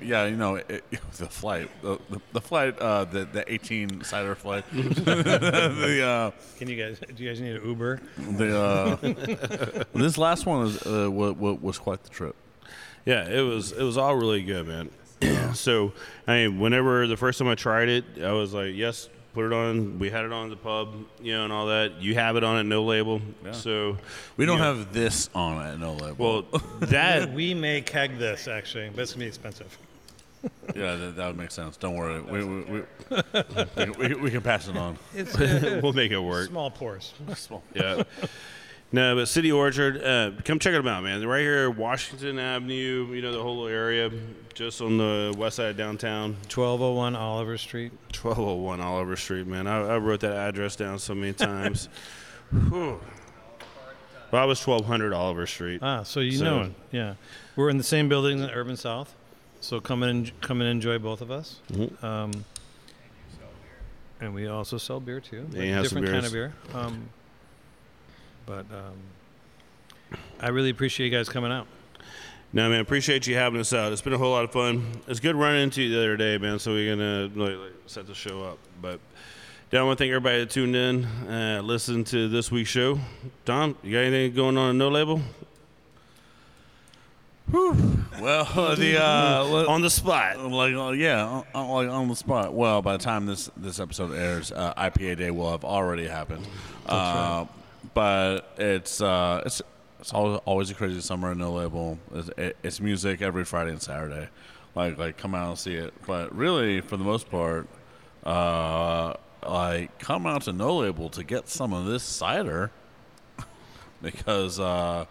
[0.00, 0.84] yeah, you know it,
[1.18, 6.68] the flight, the, the, the flight, uh, the the 18 cider flight, the uh, Can
[6.68, 7.00] you guys?
[7.00, 8.00] Do you guys need an Uber?
[8.16, 12.34] the uh, this last one was uh, was, was quite the trip.
[13.04, 14.90] yeah, it was it was all really good, man.
[15.54, 15.92] so,
[16.26, 19.52] I mean, whenever the first time I tried it, I was like, yes, put it
[19.52, 19.98] on.
[19.98, 22.00] We had it on the pub, you know, and all that.
[22.00, 23.20] You have it on at no label.
[23.52, 23.96] So
[24.36, 26.44] We don't you know, have this on at no label.
[26.50, 29.76] Well, that we may keg this actually, but it's gonna be expensive.
[30.74, 31.76] yeah, that, that would make sense.
[31.76, 32.82] Don't worry, we we, we,
[33.76, 34.96] we, we, we can pass it on.
[35.14, 35.36] It's
[35.82, 36.48] we'll make it work.
[36.48, 37.12] small pours.
[37.74, 38.02] Yeah.
[38.90, 41.20] No, but City Orchard, uh, come check them out, man.
[41.20, 43.06] They're right here, Washington Avenue.
[43.12, 44.10] You know the whole area,
[44.54, 46.30] just on the west side of downtown.
[46.54, 47.92] 1201 Oliver Street.
[48.14, 49.66] 1201 Oliver Street, man.
[49.66, 51.90] I, I wrote that address down so many times.
[52.50, 52.98] Whew.
[54.30, 55.80] Well, I was 1200 Oliver Street.
[55.82, 56.72] Ah, so you So- know it.
[56.90, 57.14] Yeah,
[57.56, 59.14] we're in the same building in Urban South,
[59.60, 61.60] so come and come and enjoy both of us.
[61.72, 62.02] Mhm.
[62.02, 62.44] Um,
[64.20, 66.52] and we also sell beer too, Yeah, like you have different kind of beer.
[66.74, 67.08] Um,
[68.48, 71.66] but um, I really appreciate you guys coming out.
[72.50, 73.92] No, man, appreciate you having us out.
[73.92, 74.90] It's been a whole lot of fun.
[75.06, 76.58] It's good running into you the other day, man.
[76.58, 78.58] So we're gonna like, like, set the show up.
[78.80, 79.00] But
[79.70, 82.98] Don, I want to thank everybody that tuned in, uh, listened to this week's show.
[83.44, 85.20] Don, you got anything going on in No Label?
[87.52, 88.44] Well,
[88.76, 92.54] the uh, on the spot, like uh, yeah, on, on- like on the spot.
[92.54, 96.46] Well, by the time this this episode airs, uh, IPA Day will have already happened.
[96.86, 97.44] Uh,
[97.94, 99.62] But it's uh, it's
[100.00, 101.98] it's always, always a crazy summer in no label.
[102.14, 104.28] It's, it, it's music every Friday and Saturday.
[104.74, 105.92] Like like come out and see it.
[106.06, 107.66] But really, for the most part,
[108.24, 109.14] uh,
[109.46, 112.70] like come out to no label to get some of this cider
[114.02, 115.04] because uh,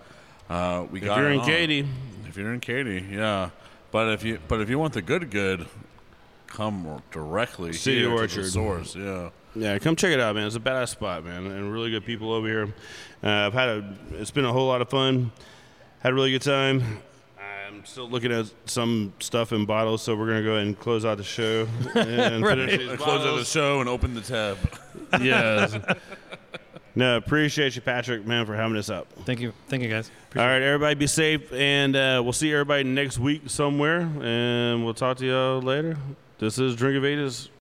[0.50, 1.46] uh, we If got If you're in on.
[1.46, 1.88] Katy.
[2.28, 3.50] If you're in Katy, yeah.
[3.92, 5.66] But if you but if you want the good good,
[6.48, 8.46] come directly City to the Orchard.
[8.46, 8.96] source.
[8.96, 9.30] Yeah.
[9.58, 10.45] Yeah, come check it out, man.
[10.45, 12.74] It's a badass spot, man, and really good people over here.
[13.24, 15.32] Uh, I've had a, it's been a whole lot of fun.
[15.99, 16.84] Had a really good time.
[17.68, 21.05] I'm still looking at some stuff in bottles, so we're gonna go ahead and close
[21.05, 24.58] out the show and finish these Close out the show and open the tab.
[25.22, 25.78] yes.
[26.95, 29.08] No, appreciate you, Patrick, man, for having us up.
[29.26, 30.10] Thank you, thank you, guys.
[30.36, 34.93] All right, everybody, be safe, and uh, we'll see everybody next week somewhere, and we'll
[34.93, 35.97] talk to y'all later.
[36.39, 37.49] This is Drink of Ages